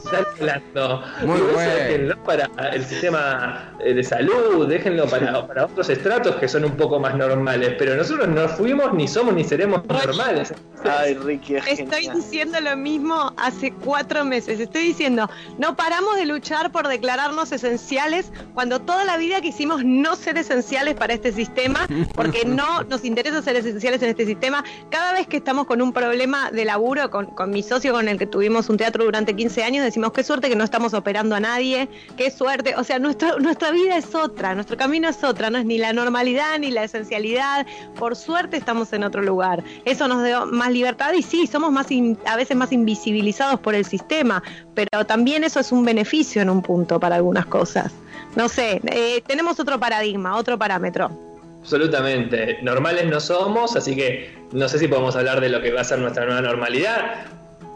están 0.04 0.26
hablando? 0.40 1.04
Muy 1.26 1.40
Déjenlo 1.56 2.24
para 2.24 2.50
el 2.74 2.84
sistema 2.86 3.76
eh, 3.80 3.94
de 3.94 4.04
salud, 4.04 4.68
déjenlo 4.68 5.06
para, 5.08 5.46
para 5.46 5.66
otros 5.66 5.90
estratos 5.90 6.36
que 6.38 6.48
son 6.48 6.66
un 6.66 6.76
poco 6.76 7.00
más 7.00 7.16
normales, 7.16 7.76
pero 7.78 7.96
nosotros 7.96 8.28
no 8.28 8.48
fuimos, 8.50 8.94
ni 8.94 9.08
somos, 9.08 9.34
ni 9.34 9.44
seremos 9.44 9.86
normales. 9.86 10.54
Ay, 10.84 11.16
Ricky, 11.16 11.56
Estoy 11.56 12.10
diciendo 12.14 12.60
lo 12.62 12.76
mismo 12.78 13.34
hace 13.38 13.72
cuatro 13.72 14.24
meses. 14.24 14.60
Estoy 14.60 14.84
diciendo, 14.84 15.30
no 15.58 15.76
paramos 15.76 16.16
de 16.18 16.26
luchar 16.26 16.72
por 16.72 16.88
declararnos 17.06 17.52
esenciales 17.52 18.32
cuando 18.56 18.82
toda 18.82 19.06
la 19.06 19.18
vida 19.18 19.40
quisimos 19.40 19.86
no 19.86 20.16
ser 20.16 20.40
esenciales 20.40 20.96
para 20.96 21.14
este 21.14 21.32
sistema, 21.32 21.88
porque 22.16 22.46
no 22.48 22.82
nos 22.82 23.06
interesa 23.06 23.44
ser 23.44 23.58
esenciales 23.58 24.02
en 24.02 24.10
este 24.10 24.26
sistema. 24.26 24.64
Cada 24.90 25.14
vez 25.14 25.28
que 25.28 25.38
estamos 25.38 25.68
con 25.68 25.84
un 25.84 25.94
problema 25.94 26.50
de 26.50 26.66
laburo, 26.66 27.12
con, 27.12 27.52
mi 27.52 27.62
socio 27.62 27.94
con 27.94 28.08
el 28.08 28.18
que 28.18 28.26
tuvimos 28.26 28.70
un 28.70 28.78
teatro 28.78 29.06
durante 29.06 29.36
15 29.36 29.64
años, 29.64 29.86
decimos, 29.86 30.14
qué 30.14 30.24
suerte 30.24 30.50
que 30.50 30.56
no 30.56 30.64
estamos 30.64 30.96
operando 30.96 31.36
a 31.36 31.40
nadie, 31.40 31.88
qué 32.18 32.32
suerte. 32.32 32.74
O 32.76 32.84
sea, 32.84 32.98
nuestra, 32.98 33.38
nuestra 33.38 33.70
vida 33.70 33.98
es 33.98 34.16
otra, 34.16 34.56
nuestro 34.56 34.76
camino 34.76 35.08
es 35.08 35.24
otra, 35.24 35.52
no 35.52 35.60
es 35.60 35.66
ni 35.66 35.78
la 35.78 35.94
normalidad 35.94 36.58
ni 36.58 36.72
la 36.72 36.86
esencialidad. 36.86 37.68
Por 38.00 38.16
suerte 38.16 38.58
estamos 38.58 38.92
en 38.94 39.04
otro 39.04 39.22
lugar. 39.22 39.64
Eso 39.86 40.08
nos 40.08 40.24
da 40.24 40.46
más 40.46 40.72
libertad 40.72 41.14
y 41.14 41.22
sí, 41.22 41.46
somos 41.46 41.72
más 41.72 41.86
a 42.26 42.36
veces 42.36 42.58
más 42.58 42.72
invisibilizados 42.72 43.60
por 43.60 43.76
el 43.76 43.86
sistema, 43.86 44.42
pero 44.74 45.06
también 45.06 45.44
eso 45.44 45.60
es 45.60 45.72
un 45.72 45.86
beneficio 45.86 46.42
en 46.42 46.50
un 46.50 46.64
punto 46.64 46.95
para 47.00 47.16
algunas 47.16 47.46
cosas. 47.46 47.92
No 48.36 48.50
sé, 48.50 48.82
eh, 48.86 49.22
tenemos 49.26 49.60
otro 49.60 49.80
paradigma, 49.80 50.36
otro 50.36 50.58
parámetro. 50.58 51.10
Absolutamente, 51.62 52.60
normales 52.62 53.06
no 53.08 53.20
somos, 53.20 53.76
así 53.76 53.96
que 53.96 54.38
no 54.52 54.68
sé 54.70 54.78
si 54.78 54.88
podemos 54.88 55.16
hablar 55.16 55.42
de 55.42 55.50
lo 55.50 55.62
que 55.62 55.72
va 55.72 55.82
a 55.82 55.84
ser 55.84 56.00
nuestra 56.00 56.26
nueva 56.26 56.42
normalidad, 56.42 57.26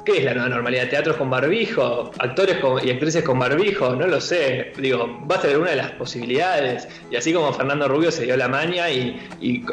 ¿Qué 0.05 0.17
es 0.17 0.23
la 0.23 0.33
nueva 0.33 0.49
normalidad? 0.49 0.89
¿Teatros 0.89 1.17
con 1.17 1.29
barbijo? 1.29 2.11
¿Actores 2.19 2.57
y 2.83 2.89
actrices 2.89 3.23
con 3.23 3.37
barbijo? 3.37 3.95
No 3.95 4.07
lo 4.07 4.21
sé. 4.21 4.71
Digo, 4.77 5.19
va 5.29 5.35
a 5.35 5.41
ser 5.41 5.57
una 5.57 5.71
de 5.71 5.75
las 5.75 5.91
posibilidades. 5.91 6.87
Y 7.11 7.17
así 7.17 7.33
como 7.33 7.51
Fernando 7.53 7.87
Rubio 7.87 8.09
se 8.09 8.23
dio 8.23 8.37
la 8.37 8.47
maña 8.47 8.89
y, 8.89 9.19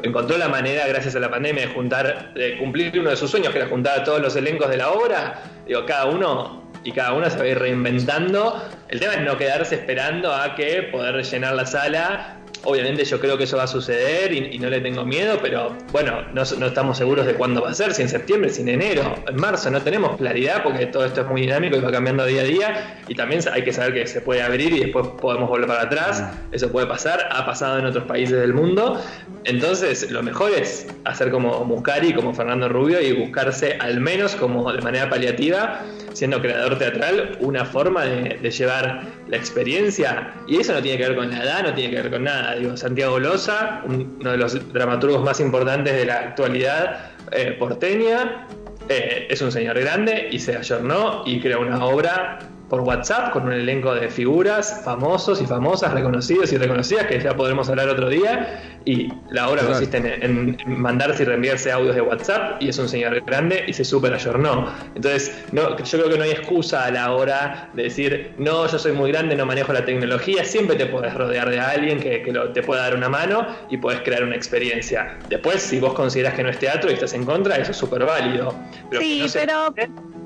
encontró 0.02 0.36
la 0.36 0.48
manera, 0.48 0.86
gracias 0.88 1.14
a 1.14 1.20
la 1.20 1.30
pandemia, 1.30 1.68
de 1.68 1.72
juntar, 1.72 2.34
de 2.34 2.58
cumplir 2.58 2.98
uno 2.98 3.10
de 3.10 3.16
sus 3.16 3.30
sueños, 3.30 3.52
que 3.52 3.60
era 3.60 3.68
juntar 3.68 4.00
a 4.00 4.04
todos 4.04 4.20
los 4.20 4.34
elencos 4.34 4.68
de 4.68 4.76
la 4.76 4.90
obra. 4.90 5.42
Digo, 5.66 5.86
cada 5.86 6.06
uno 6.06 6.65
y 6.86 6.92
cada 6.92 7.12
uno 7.14 7.28
se 7.28 7.36
va 7.36 7.42
a 7.42 7.48
ir 7.48 7.58
reinventando. 7.58 8.62
El 8.88 9.00
tema 9.00 9.14
es 9.14 9.22
no 9.22 9.36
quedarse 9.36 9.74
esperando 9.74 10.32
a 10.32 10.54
que 10.54 10.84
poder 10.84 11.16
rellenar 11.16 11.56
la 11.56 11.66
sala. 11.66 12.36
Obviamente 12.62 13.04
yo 13.04 13.18
creo 13.20 13.36
que 13.36 13.44
eso 13.44 13.56
va 13.56 13.64
a 13.64 13.68
suceder 13.68 14.32
y, 14.32 14.58
no 14.58 14.68
le 14.68 14.80
tengo 14.80 15.04
miedo, 15.04 15.38
pero 15.42 15.76
bueno, 15.92 16.22
no, 16.32 16.42
estamos 16.42 16.96
seguros 16.96 17.26
de 17.26 17.34
cuándo 17.34 17.62
va 17.62 17.70
a 17.70 17.74
ser, 17.74 17.92
si 17.92 18.02
en 18.02 18.08
septiembre, 18.08 18.50
si 18.50 18.62
en 18.62 18.68
enero, 18.68 19.14
en 19.28 19.36
marzo, 19.36 19.70
no 19.70 19.82
tenemos 19.82 20.16
claridad 20.16 20.62
porque 20.64 20.86
todo 20.86 21.04
esto 21.04 21.20
es 21.20 21.26
muy 21.28 21.42
dinámico 21.42 21.76
y 21.76 21.80
va 21.80 21.92
cambiando 21.92 22.24
día 22.24 22.42
a 22.42 22.44
día. 22.44 23.00
Y 23.08 23.14
también 23.14 23.40
hay 23.52 23.62
que 23.62 23.72
saber 23.72 23.94
que 23.94 24.06
se 24.06 24.20
puede 24.20 24.42
abrir 24.42 24.72
y 24.72 24.80
después 24.80 25.08
podemos 25.20 25.48
volver 25.48 25.66
para 25.66 25.82
atrás, 25.82 26.24
eso 26.52 26.70
puede 26.70 26.86
pasar, 26.86 27.28
ha 27.30 27.44
pasado 27.44 27.78
en 27.78 27.86
otros 27.86 28.04
países 28.04 28.38
del 28.40 28.54
mundo. 28.54 29.00
Entonces, 29.44 30.10
lo 30.10 30.22
mejor 30.22 30.52
es 30.52 30.88
hacer 31.04 31.30
como 31.30 31.64
Muscari, 31.64 32.14
como 32.14 32.32
Fernando 32.32 32.68
Rubio 32.68 33.00
y 33.00 33.12
buscarse 33.12 33.76
al 33.78 34.00
menos 34.00 34.34
como 34.34 34.72
de 34.72 34.80
manera 34.82 35.08
paliativa, 35.08 35.82
siendo 36.16 36.40
creador 36.40 36.78
teatral, 36.78 37.36
una 37.40 37.66
forma 37.66 38.04
de, 38.04 38.50
llevar 38.50 39.02
la 39.28 39.36
experiencia. 39.36 40.32
Y 40.46 40.56
eso 40.56 40.72
no 40.72 40.80
tiene 40.80 40.96
que 40.96 41.08
ver 41.08 41.16
con 41.16 41.30
la 41.30 41.42
edad, 41.42 41.62
no 41.62 41.74
tiene 41.74 41.90
que 41.94 42.02
ver 42.02 42.10
con 42.10 42.24
nada. 42.24 42.54
Digo, 42.54 42.74
Santiago 42.74 43.18
Loza, 43.18 43.82
uno 43.84 44.30
de 44.30 44.38
los 44.38 44.72
dramaturgos 44.72 45.22
más 45.22 45.40
importantes 45.40 45.94
de 45.94 46.06
la 46.06 46.20
actualidad 46.20 47.10
eh, 47.32 47.54
porteña, 47.58 48.46
eh, 48.88 49.26
es 49.28 49.42
un 49.42 49.52
señor 49.52 49.78
grande 49.78 50.28
y 50.30 50.38
se 50.38 50.56
ayornó 50.56 51.22
y 51.26 51.38
creó 51.40 51.60
una 51.60 51.84
obra 51.84 52.38
por 52.68 52.80
WhatsApp 52.80 53.32
con 53.32 53.44
un 53.44 53.52
elenco 53.52 53.94
de 53.94 54.08
figuras 54.08 54.82
famosos 54.84 55.40
y 55.40 55.46
famosas, 55.46 55.92
reconocidos 55.92 56.52
y 56.52 56.58
reconocidas, 56.58 57.06
que 57.06 57.20
ya 57.20 57.36
podremos 57.36 57.68
hablar 57.68 57.88
otro 57.88 58.08
día. 58.08 58.60
Y 58.84 59.12
la 59.30 59.48
obra 59.48 59.62
consiste 59.62 59.96
en, 59.96 60.56
mandarse 60.66 61.24
y 61.24 61.26
reenviarse 61.26 61.72
audios 61.72 61.94
de 61.96 62.02
WhatsApp 62.02 62.62
y 62.62 62.68
es 62.68 62.78
un 62.78 62.88
señor 62.88 63.20
grande 63.24 63.64
y 63.66 63.72
se 63.72 63.84
super 63.84 64.12
ayornó. 64.12 64.72
Entonces, 64.94 65.44
no, 65.52 65.76
yo 65.76 65.98
creo 65.98 66.10
que 66.10 66.18
no 66.18 66.24
hay 66.24 66.30
excusa 66.30 66.84
a 66.84 66.90
la 66.90 67.12
hora 67.12 67.70
de 67.74 67.84
decir, 67.84 68.32
no, 68.38 68.66
yo 68.66 68.78
soy 68.78 68.92
muy 68.92 69.10
grande, 69.10 69.34
no 69.34 69.44
manejo 69.46 69.72
la 69.72 69.84
tecnología. 69.84 70.44
Siempre 70.44 70.76
te 70.76 70.86
puedes 70.86 71.14
rodear 71.14 71.50
de 71.50 71.60
alguien 71.60 71.98
que, 72.00 72.26
te 72.54 72.62
pueda 72.62 72.82
dar 72.82 72.96
una 72.96 73.08
mano 73.08 73.46
y 73.70 73.76
puedes 73.76 74.00
crear 74.02 74.22
una 74.22 74.36
experiencia. 74.36 75.18
Después, 75.28 75.62
si 75.62 75.80
vos 75.80 75.94
consideras 75.94 76.34
que 76.34 76.42
no 76.42 76.50
es 76.50 76.58
teatro 76.58 76.90
y 76.90 76.94
estás 76.94 77.14
en 77.14 77.24
contra, 77.24 77.56
eso 77.56 77.72
es 77.72 77.76
súper 77.76 78.04
válido. 78.04 78.54
sí, 78.98 79.26
pero... 79.32 79.74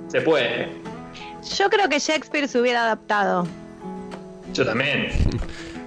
se 0.09 0.21
puede. 0.21 0.90
Yo 1.43 1.71
creo 1.71 1.89
que 1.89 1.99
Shakespeare 1.99 2.49
se 2.49 2.61
hubiera 2.61 2.83
adaptado. 2.83 3.47
Yo 4.53 4.65
también. 4.65 5.09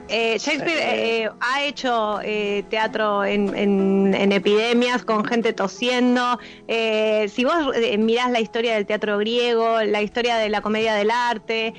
Eh, 0.10 0.38
Shakespeare 0.38 0.80
eh, 0.80 1.30
ha 1.40 1.64
hecho 1.64 2.20
eh, 2.22 2.64
teatro 2.70 3.24
en, 3.24 4.14
epidemias 4.32 5.04
con 5.04 5.26
gente 5.26 5.54
tosiendo. 5.54 6.40
si 6.68 7.44
vos 7.46 7.76
mirás 7.98 8.32
la 8.32 8.40
historia 8.40 8.76
del 8.76 8.86
teatro 8.86 9.18
griego, 9.18 9.82
la 9.82 10.02
historia 10.02 10.38
de 10.38 10.50
la 10.50 10.62
comedia 10.62 10.94
del 10.94 11.10
arte, 11.10 11.74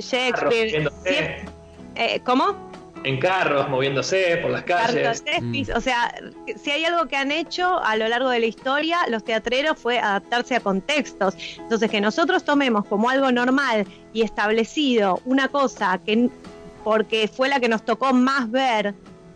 Shakespeare. 0.00 0.90
¿Cómo? 2.24 2.67
En 3.04 3.18
carros, 3.18 3.68
moviéndose 3.68 4.38
por 4.42 4.50
las 4.50 4.62
calles. 4.64 5.22
Mm. 5.40 5.62
O 5.74 5.80
sea, 5.80 6.14
si 6.60 6.70
hay 6.70 6.84
algo 6.84 7.06
que 7.06 7.16
han 7.16 7.30
hecho 7.30 7.78
a 7.82 7.96
lo 7.96 8.08
largo 8.08 8.30
de 8.30 8.40
la 8.40 8.46
historia, 8.46 8.98
los 9.08 9.24
teatreros 9.24 9.78
fue 9.78 9.98
adaptarse 9.98 10.56
a 10.56 10.60
contextos. 10.60 11.34
Entonces, 11.58 11.90
que 11.90 12.00
nosotros 12.00 12.44
tomemos 12.44 12.84
como 12.86 13.08
algo 13.08 13.30
normal 13.32 13.86
y 14.12 14.22
establecido 14.22 15.20
una 15.24 15.48
cosa 15.48 16.00
que 16.04 16.30
porque 16.84 17.28
fue 17.28 17.48
la 17.48 17.60
que 17.60 17.68
nos 17.68 17.84
tocó 17.84 18.12
más 18.14 18.50
ver, 18.50 18.94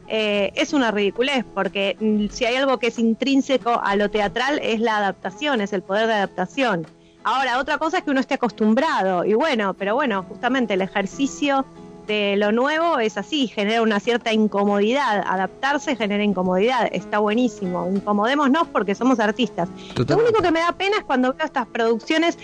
eh, 0.08 0.52
es 0.54 0.72
una 0.72 0.90
ridiculez, 0.90 1.44
porque 1.54 1.96
si 2.30 2.44
hay 2.44 2.56
algo 2.56 2.78
que 2.78 2.88
es 2.88 2.98
intrínseco 2.98 3.80
a 3.82 3.96
lo 3.96 4.10
teatral 4.10 4.58
es 4.62 4.80
la 4.80 4.96
adaptación, 4.98 5.60
es 5.60 5.72
el 5.72 5.82
poder 5.82 6.06
de 6.06 6.14
adaptación. 6.14 6.86
Ahora, 7.24 7.58
otra 7.58 7.78
cosa 7.78 7.98
es 7.98 8.04
que 8.04 8.10
uno 8.10 8.20
esté 8.20 8.34
acostumbrado, 8.34 9.24
y 9.24 9.34
bueno, 9.34 9.74
pero 9.74 9.94
bueno, 9.94 10.24
justamente 10.24 10.74
el 10.74 10.82
ejercicio 10.82 11.64
de 12.06 12.36
lo 12.36 12.52
nuevo 12.52 12.98
es 12.98 13.16
así, 13.16 13.46
genera 13.46 13.82
una 13.82 14.00
cierta 14.00 14.32
incomodidad. 14.32 15.22
Adaptarse 15.26 15.96
genera 15.96 16.22
incomodidad, 16.24 16.88
está 16.92 17.18
buenísimo. 17.18 17.88
Incomodémonos 17.88 18.68
porque 18.68 18.94
somos 18.94 19.20
artistas. 19.20 19.68
Lo 19.96 20.16
único 20.18 20.42
que 20.42 20.50
me 20.50 20.60
da 20.60 20.72
pena 20.72 20.98
es 20.98 21.04
cuando 21.04 21.34
veo 21.34 21.46
estas 21.46 21.66
producciones, 21.66 22.38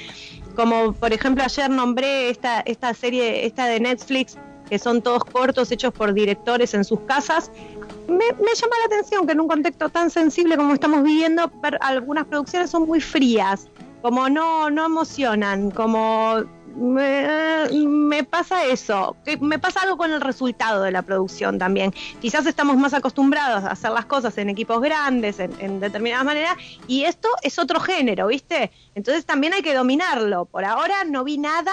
como 0.54 0.92
por 0.92 1.12
ejemplo 1.12 1.44
ayer 1.44 1.70
nombré 1.70 2.30
esta, 2.30 2.60
esta 2.60 2.94
serie, 2.94 3.46
esta 3.46 3.66
de 3.66 3.80
Netflix, 3.80 4.36
que 4.68 4.78
son 4.78 5.02
todos 5.02 5.24
cortos 5.24 5.70
hechos 5.72 5.92
por 5.92 6.12
directores 6.12 6.74
en 6.74 6.84
sus 6.84 7.00
casas. 7.00 7.50
Me, 8.06 8.14
me 8.16 8.54
llama 8.54 8.76
la 8.80 8.86
atención 8.86 9.26
que 9.26 9.32
en 9.32 9.40
un 9.40 9.48
contexto 9.48 9.88
tan 9.88 10.10
sensible 10.10 10.56
como 10.56 10.74
estamos 10.74 11.02
viviendo, 11.02 11.50
algunas 11.80 12.26
producciones 12.26 12.70
son 12.70 12.86
muy 12.86 13.00
frías, 13.00 13.68
como 14.02 14.28
no, 14.28 14.70
no 14.70 14.86
emocionan, 14.86 15.70
como 15.70 16.44
me, 16.78 18.24
pasa 18.24 18.64
eso, 18.64 19.16
que 19.24 19.36
me 19.36 19.58
pasa 19.58 19.82
algo 19.82 19.96
con 19.96 20.12
el 20.12 20.20
resultado 20.20 20.82
de 20.82 20.92
la 20.92 21.02
producción 21.02 21.58
también. 21.58 21.92
Quizás 22.20 22.46
estamos 22.46 22.76
más 22.76 22.94
acostumbrados 22.94 23.64
a 23.64 23.72
hacer 23.72 23.90
las 23.90 24.06
cosas 24.06 24.38
en 24.38 24.48
equipos 24.48 24.80
grandes, 24.80 25.40
en, 25.40 25.52
en 25.60 25.80
determinadas 25.80 26.24
maneras, 26.24 26.56
y 26.86 27.04
esto 27.04 27.28
es 27.42 27.58
otro 27.58 27.80
género, 27.80 28.28
¿viste? 28.28 28.70
Entonces 28.94 29.26
también 29.26 29.52
hay 29.52 29.62
que 29.62 29.74
dominarlo. 29.74 30.44
Por 30.46 30.64
ahora 30.64 31.04
no 31.04 31.24
vi 31.24 31.38
nada, 31.38 31.72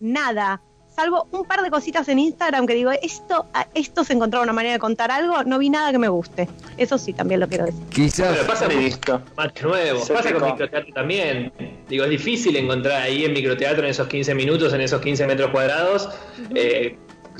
nada 0.00 0.62
salvo 0.94 1.26
un 1.30 1.44
par 1.44 1.62
de 1.62 1.70
cositas 1.70 2.08
en 2.08 2.18
Instagram 2.18 2.66
que 2.66 2.74
digo, 2.74 2.90
esto, 3.02 3.46
esto 3.74 4.04
se 4.04 4.12
encontró 4.12 4.42
una 4.42 4.52
manera 4.52 4.74
de 4.74 4.78
contar 4.78 5.10
algo, 5.10 5.42
no 5.44 5.58
vi 5.58 5.70
nada 5.70 5.92
que 5.92 5.98
me 5.98 6.08
guste. 6.08 6.48
Eso 6.76 6.98
sí, 6.98 7.12
también 7.12 7.40
lo 7.40 7.48
quiero 7.48 7.66
decir. 7.66 7.82
Quizás. 7.90 8.32
Pero 8.32 8.46
pasa 8.46 8.66
con 8.66 9.22
más 9.36 9.62
nuevo, 9.62 10.00
pasa 10.06 10.32
con 10.32 10.44
microteatro 10.44 10.92
también. 10.92 11.52
Digo, 11.88 12.04
es 12.04 12.10
difícil 12.10 12.56
encontrar 12.56 13.02
ahí 13.02 13.24
en 13.24 13.32
microteatro 13.32 13.84
en 13.84 13.90
esos 13.90 14.06
15 14.08 14.34
minutos, 14.34 14.72
en 14.72 14.80
esos 14.80 15.00
15 15.00 15.26
metros 15.26 15.50
cuadrados, 15.50 16.08
eh, 16.54 16.96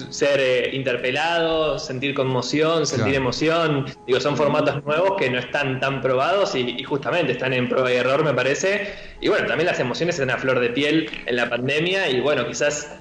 ser 0.09 0.41
eh, 0.41 0.71
interpelado, 0.75 1.79
sentir 1.79 2.15
conmoción, 2.15 2.87
sentir 2.87 3.15
emoción. 3.15 3.87
Digo, 4.07 4.21
son 4.21 4.37
formatos 4.37 4.83
nuevos 4.85 5.17
que 5.19 5.29
no 5.29 5.39
están 5.39 5.81
tan 5.81 6.01
probados 6.01 6.55
y, 6.55 6.61
y, 6.61 6.85
justamente 6.85 7.33
están 7.33 7.53
en 7.53 7.69
prueba 7.69 7.93
y 7.93 7.97
error, 7.97 8.25
me 8.25 8.33
parece. 8.33 8.93
Y 9.21 9.29
bueno, 9.29 9.47
también 9.47 9.67
las 9.67 9.81
emociones 9.81 10.15
están 10.15 10.31
a 10.31 10.39
flor 10.39 10.61
de 10.61 10.71
piel 10.71 11.11
en 11.27 11.37
la 11.37 11.51
pandemia 11.51 12.09
y 12.09 12.21
bueno, 12.21 12.47
quizás 12.47 13.00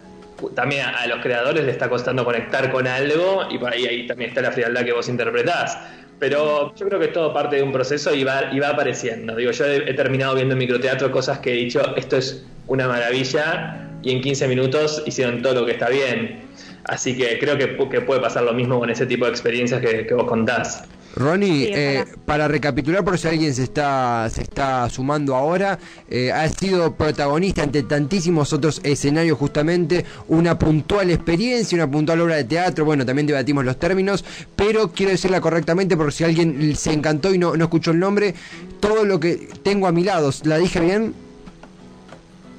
también 0.55 0.85
a, 0.85 1.05
los 1.07 1.19
creadores 1.21 1.65
le 1.65 1.71
está 1.71 1.89
costando 1.89 2.23
conectar 2.23 2.71
con 2.71 2.87
algo 2.87 3.47
y 3.49 3.57
por 3.57 3.73
ahí, 3.73 4.07
también 4.07 4.29
está 4.29 4.41
la 4.41 4.51
frialdad 4.51 4.83
que 4.83 4.93
vos 4.93 5.07
interpretás. 5.09 5.77
Pero 6.19 6.75
yo 6.75 6.87
creo 6.87 6.99
que 6.99 7.05
es 7.05 7.13
todo 7.13 7.33
parte 7.33 7.57
de 7.57 7.63
un 7.63 7.71
proceso 7.71 8.13
y 8.13 8.23
va, 8.23 8.51
y 8.51 8.59
va 8.59 8.69
apareciendo. 8.69 9.35
Digo, 9.35 9.51
yo 9.51 9.65
he, 9.65 9.93
terminado 9.93 10.35
viendo 10.35 10.53
en 10.53 10.59
microteatro 10.59 11.11
cosas 11.11 11.39
que 11.39 11.51
he 11.51 11.55
dicho, 11.55 11.95
esto 11.95 12.17
es 12.17 12.45
una 12.67 12.87
maravilla, 12.87 13.87
y 14.01 14.11
en 14.11 14.21
15 14.21 14.47
minutos 14.47 15.03
hicieron 15.05 15.41
todo 15.41 15.61
lo 15.61 15.65
que 15.65 15.73
está 15.73 15.89
bien. 15.89 16.41
Así 16.85 17.17
que 17.17 17.39
creo 17.39 17.57
que, 17.57 17.67
puede 18.01 18.19
pasar 18.19 18.43
lo 18.43 18.53
mismo 18.53 18.79
con 18.79 18.89
ese 18.89 19.05
tipo 19.05 19.25
de 19.25 19.31
experiencias 19.31 19.81
que 19.81 20.13
vos 20.13 20.25
contás. 20.25 20.83
Ronnie, 21.15 21.69
eh, 21.73 22.05
para 22.25 22.47
recapitular, 22.47 23.03
por 23.03 23.17
si 23.17 23.27
alguien 23.27 23.53
se 23.53 23.63
está, 23.63 24.29
se 24.29 24.41
está 24.41 24.89
sumando 24.89 25.35
ahora, 25.35 25.79
eh, 26.09 26.31
ha 26.31 26.47
sido 26.49 26.95
protagonista 26.95 27.63
ante 27.63 27.83
tantísimos 27.83 28.53
otros 28.53 28.79
escenarios, 28.83 29.37
justamente, 29.37 30.05
una 30.27 30.57
puntual 30.57 31.11
experiencia, 31.11 31.75
una 31.75 31.89
puntual 31.89 32.21
obra 32.21 32.35
de 32.35 32.43
teatro, 32.43 32.85
bueno, 32.85 33.05
también 33.05 33.27
debatimos 33.27 33.65
los 33.65 33.77
términos, 33.77 34.23
pero 34.55 34.91
quiero 34.91 35.11
decirla 35.11 35.41
correctamente 35.41 35.97
por 35.97 36.13
si 36.13 36.23
alguien 36.23 36.75
se 36.75 36.93
encantó 36.93 37.33
y 37.33 37.37
no, 37.37 37.55
no 37.55 37.65
escuchó 37.65 37.91
el 37.91 37.99
nombre, 37.99 38.35
todo 38.79 39.05
lo 39.05 39.19
que 39.19 39.49
tengo 39.63 39.87
a 39.87 39.91
mi 39.91 40.03
lado, 40.03 40.31
¿la 40.43 40.57
dije 40.57 40.79
bien? 40.79 41.28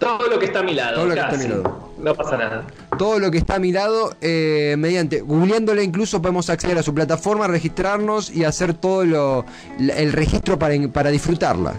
Todo 0.00 0.28
lo 0.28 0.38
que 0.38 0.46
está 0.46 0.60
a 0.60 0.62
mi 0.62 0.74
lado. 0.74 0.96
Todo 0.96 1.06
lo 1.06 1.14
que 1.14 1.20
está 1.20 1.34
a 1.34 1.38
mi 1.38 1.48
lado. 1.48 1.90
No 1.98 2.14
pasa 2.14 2.36
nada. 2.38 2.66
Todo 2.98 3.18
lo 3.18 3.30
que 3.30 3.38
está 3.38 3.56
a 3.56 3.58
mi 3.58 3.70
lado, 3.70 4.14
eh, 4.22 4.74
mediante, 4.78 5.20
googleándole 5.20 5.84
incluso 5.84 6.22
podemos 6.22 6.48
acceder 6.48 6.78
a 6.78 6.82
su 6.82 6.94
plataforma, 6.94 7.46
registrarnos 7.46 8.30
y 8.30 8.44
hacer 8.44 8.72
todo 8.74 9.04
lo, 9.04 9.44
el 9.78 10.12
registro 10.12 10.58
para, 10.58 10.74
para 10.88 11.10
disfrutarla. 11.10 11.74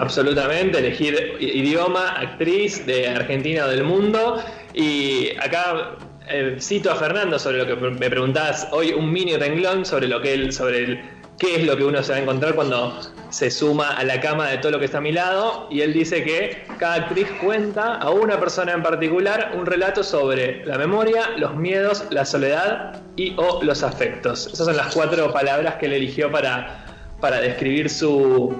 Absolutamente, 0.00 0.78
elegir 0.78 1.36
idioma, 1.38 2.08
actriz 2.18 2.84
de 2.86 3.08
Argentina 3.08 3.66
o 3.66 3.68
del 3.68 3.84
mundo. 3.84 4.42
Y 4.74 5.30
acá 5.40 5.96
eh, 6.28 6.56
cito 6.58 6.90
a 6.90 6.96
Fernando 6.96 7.38
sobre 7.38 7.58
lo 7.58 7.66
que 7.66 7.76
me 7.76 8.10
preguntabas 8.10 8.68
hoy, 8.72 8.92
un 8.92 9.12
mini 9.12 9.36
renglón 9.36 9.84
sobre 9.84 10.08
lo 10.08 10.20
que 10.20 10.32
él, 10.32 10.52
sobre 10.52 10.84
el 10.84 11.00
qué 11.40 11.56
es 11.56 11.64
lo 11.64 11.76
que 11.76 11.84
uno 11.84 12.02
se 12.02 12.12
va 12.12 12.18
a 12.18 12.20
encontrar 12.20 12.54
cuando 12.54 13.00
se 13.30 13.50
suma 13.50 13.94
a 13.96 14.04
la 14.04 14.20
cama 14.20 14.48
de 14.48 14.58
todo 14.58 14.72
lo 14.72 14.78
que 14.78 14.84
está 14.84 14.98
a 14.98 15.00
mi 15.00 15.10
lado. 15.10 15.66
Y 15.70 15.80
él 15.80 15.94
dice 15.94 16.22
que 16.22 16.64
cada 16.78 16.96
actriz 16.96 17.26
cuenta 17.42 17.94
a 17.94 18.10
una 18.10 18.38
persona 18.38 18.72
en 18.72 18.82
particular 18.82 19.52
un 19.56 19.64
relato 19.64 20.04
sobre 20.04 20.64
la 20.66 20.76
memoria, 20.76 21.30
los 21.38 21.56
miedos, 21.56 22.04
la 22.10 22.26
soledad 22.26 23.02
y 23.16 23.34
o 23.38 23.62
los 23.62 23.82
afectos. 23.82 24.48
Esas 24.52 24.66
son 24.66 24.76
las 24.76 24.94
cuatro 24.94 25.32
palabras 25.32 25.76
que 25.76 25.86
él 25.86 25.94
eligió 25.94 26.30
para, 26.30 26.84
para 27.20 27.40
describir 27.40 27.88
su, 27.88 28.54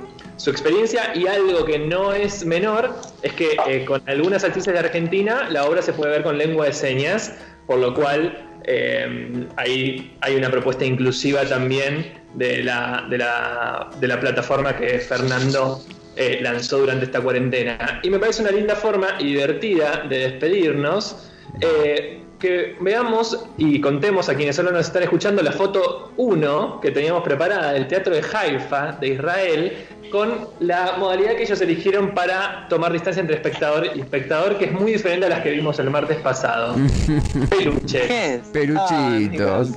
experiencia 0.46 1.14
y 1.14 1.26
algo 1.26 1.66
que 1.66 1.78
no 1.78 2.14
es 2.14 2.46
menor 2.46 2.94
es 3.20 3.34
que 3.34 3.58
eh, 3.66 3.84
con 3.84 4.00
algunas 4.06 4.42
actrices 4.42 4.72
de 4.72 4.78
Argentina 4.78 5.50
la 5.50 5.66
obra 5.66 5.82
se 5.82 5.92
puede 5.92 6.12
ver 6.12 6.22
con 6.22 6.38
lengua 6.38 6.64
de 6.64 6.72
señas, 6.72 7.34
por 7.66 7.78
lo 7.78 7.92
cual 7.92 8.48
eh, 8.64 9.46
hay 9.58 10.34
una 10.34 10.50
propuesta 10.50 10.86
inclusiva 10.86 11.44
también 11.44 12.19
de 12.34 12.62
la, 12.62 13.06
de 13.08 13.18
la, 13.18 13.90
de 13.98 14.08
la 14.08 14.20
plataforma 14.20 14.76
que 14.76 14.98
Fernando 14.98 15.80
eh, 16.16 16.38
lanzó 16.42 16.78
durante 16.78 17.06
esta 17.06 17.20
cuarentena. 17.20 18.00
Y 18.02 18.10
me 18.10 18.18
parece 18.18 18.42
una 18.42 18.50
linda 18.50 18.74
forma 18.74 19.08
y 19.18 19.26
divertida 19.26 20.04
de 20.08 20.18
despedirnos. 20.30 21.30
Eh, 21.60 22.20
que 22.40 22.74
veamos 22.80 23.38
y 23.58 23.80
contemos 23.80 24.28
a 24.28 24.34
quienes 24.34 24.56
solo 24.56 24.72
nos 24.72 24.86
están 24.86 25.02
escuchando 25.02 25.42
la 25.42 25.52
foto 25.52 26.12
1 26.16 26.80
que 26.80 26.90
teníamos 26.90 27.22
preparada 27.22 27.72
del 27.72 27.86
Teatro 27.86 28.14
de 28.14 28.22
Haifa, 28.22 28.92
de 28.92 29.08
Israel, 29.08 29.86
con 30.10 30.48
la 30.58 30.96
modalidad 30.98 31.36
que 31.36 31.42
ellos 31.42 31.60
eligieron 31.60 32.14
para 32.14 32.66
tomar 32.68 32.92
distancia 32.92 33.20
entre 33.20 33.36
espectador 33.36 33.88
y 33.94 34.00
espectador, 34.00 34.56
que 34.58 34.64
es 34.64 34.72
muy 34.72 34.92
diferente 34.92 35.26
a 35.26 35.28
las 35.28 35.40
que 35.42 35.50
vimos 35.50 35.78
el 35.78 35.90
martes 35.90 36.16
pasado. 36.18 36.74
Peluches. 37.50 38.48
Peluchitos. 38.52 39.72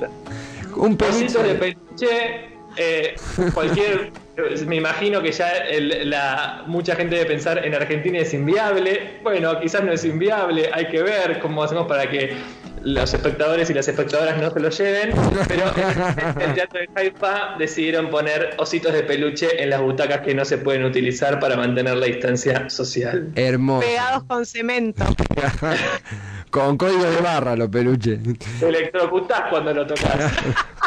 Un 0.75 0.97
peluche. 0.97 1.43
de 1.43 1.55
peluche 1.55 1.83
peluche, 1.95 2.49
eh, 2.77 3.15
cualquier 3.53 4.12
me 4.65 4.77
imagino 4.77 5.21
que 5.21 5.32
ya 5.32 5.51
la, 6.06 6.63
mucha 6.65 6.95
gente 6.95 7.15
debe 7.15 7.27
pensar 7.27 7.63
en 7.63 7.75
Argentina 7.75 8.19
es 8.19 8.34
inviable. 8.34 9.19
Bueno, 9.21 9.60
quizás 9.60 9.84
no 9.84 9.91
es 9.91 10.03
inviable, 10.03 10.69
hay 10.73 10.88
que 10.88 11.03
ver 11.03 11.39
cómo 11.39 11.63
hacemos 11.63 11.88
para 11.88 12.10
que 12.10 12.36
los 12.82 13.13
espectadores 13.13 13.69
y 13.69 13.73
las 13.73 13.88
espectadoras 13.88 14.38
no 14.41 14.49
se 14.49 14.60
lo 14.60 14.69
lleven. 14.69 15.12
Pero 15.47 15.71
en 16.36 16.41
el 16.41 16.53
teatro 16.56 16.79
de 16.79 16.89
Haifa 16.95 17.56
decidieron 17.60 18.10
poner 18.10 18.56
ositos 18.58 18.91
de 18.93 19.03
peluche 19.03 19.62
en 19.62 19.69
las 19.69 19.82
butacas 19.82 20.21
que 20.21 20.34
no 20.34 20.43
se 20.45 20.58
pueden 20.58 20.84
utilizar 20.84 21.39
para 21.39 21.56
mantener 21.56 21.95
la 21.95 22.08
distancia 22.08 22.69
social. 22.69 23.32
Hermoso. 23.36 23.88
Pegados 23.88 24.23
con 24.23 24.45
cemento. 24.45 25.06
con 26.49 26.77
código 26.77 27.03
de 27.03 27.21
barra 27.21 27.56
los 27.56 27.69
peluches. 27.69 28.19
Te 28.60 28.67
electrocutás 28.67 29.43
cuando 29.49 29.73
lo 29.73 29.86
tocas. 29.86 30.34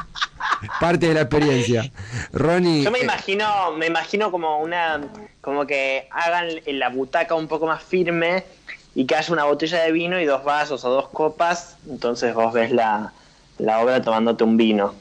Parte 0.79 1.09
de 1.09 1.15
la 1.15 1.23
experiencia. 1.23 1.91
Ronnie. 2.33 2.83
Yo 2.83 2.91
me 2.91 2.99
eh, 2.99 3.05
imagino, 3.05 3.73
me 3.73 3.87
imagino 3.87 4.31
como 4.31 4.59
una, 4.61 5.01
como 5.41 5.67
que 5.67 6.09
hagan 6.11 6.49
la 6.67 6.89
butaca 6.89 7.35
un 7.35 7.49
poco 7.49 7.67
más 7.67 7.83
firme 7.83 8.45
y 8.95 9.05
que 9.05 9.15
haya 9.15 9.33
una 9.33 9.45
botella 9.45 9.83
de 9.83 9.93
vino 9.93 10.19
y 10.21 10.25
dos 10.25 10.45
vasos 10.45 10.85
o 10.85 10.91
dos 10.91 11.09
copas, 11.09 11.77
entonces 11.89 12.35
vos 12.35 12.53
ves 12.53 12.73
la, 12.73 13.13
la 13.59 13.81
obra 13.81 14.01
tomándote 14.01 14.45
un 14.45 14.57
vino. 14.57 14.95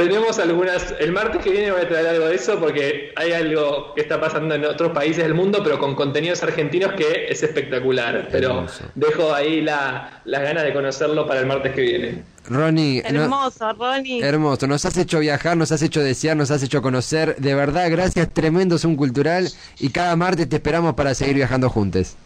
Tenemos 0.00 0.38
algunas. 0.38 0.94
El 0.98 1.12
martes 1.12 1.42
que 1.44 1.50
viene 1.50 1.70
voy 1.72 1.82
a 1.82 1.88
traer 1.88 2.06
algo 2.06 2.28
de 2.28 2.34
eso 2.34 2.58
porque 2.58 3.12
hay 3.16 3.32
algo 3.32 3.92
que 3.94 4.00
está 4.00 4.18
pasando 4.18 4.54
en 4.54 4.64
otros 4.64 4.92
países 4.92 5.22
del 5.22 5.34
mundo, 5.34 5.60
pero 5.62 5.78
con 5.78 5.94
contenidos 5.94 6.42
argentinos 6.42 6.94
que 6.94 7.26
es 7.28 7.42
espectacular. 7.42 8.28
Pero 8.32 8.66
dejo 8.94 9.34
ahí 9.34 9.60
la, 9.60 10.22
las 10.24 10.40
ganas 10.40 10.64
de 10.64 10.72
conocerlo 10.72 11.26
para 11.26 11.40
el 11.40 11.46
martes 11.46 11.74
que 11.74 11.82
viene. 11.82 12.22
Ronnie. 12.48 13.02
Hermoso, 13.04 13.74
Ronnie. 13.74 14.22
Hermoso. 14.22 14.66
Nos 14.66 14.86
has 14.86 14.96
hecho 14.96 15.18
viajar, 15.18 15.58
nos 15.58 15.70
has 15.70 15.82
hecho 15.82 16.02
desear, 16.02 16.34
nos 16.34 16.50
has 16.50 16.62
hecho 16.62 16.80
conocer. 16.80 17.36
De 17.36 17.54
verdad, 17.54 17.90
gracias. 17.90 18.32
Tremendo 18.32 18.76
un 18.82 18.96
cultural. 18.96 19.50
Y 19.78 19.90
cada 19.90 20.16
martes 20.16 20.48
te 20.48 20.56
esperamos 20.56 20.94
para 20.94 21.14
seguir 21.14 21.34
viajando 21.34 21.68
juntos. 21.68 22.16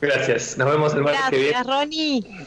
Gracias. 0.00 0.56
Nos 0.56 0.70
vemos 0.70 0.94
el 0.94 1.02
martes 1.02 1.22
que 1.28 1.36
viene. 1.36 1.50
Gracias, 1.50 1.66
Ronnie. 1.66 2.46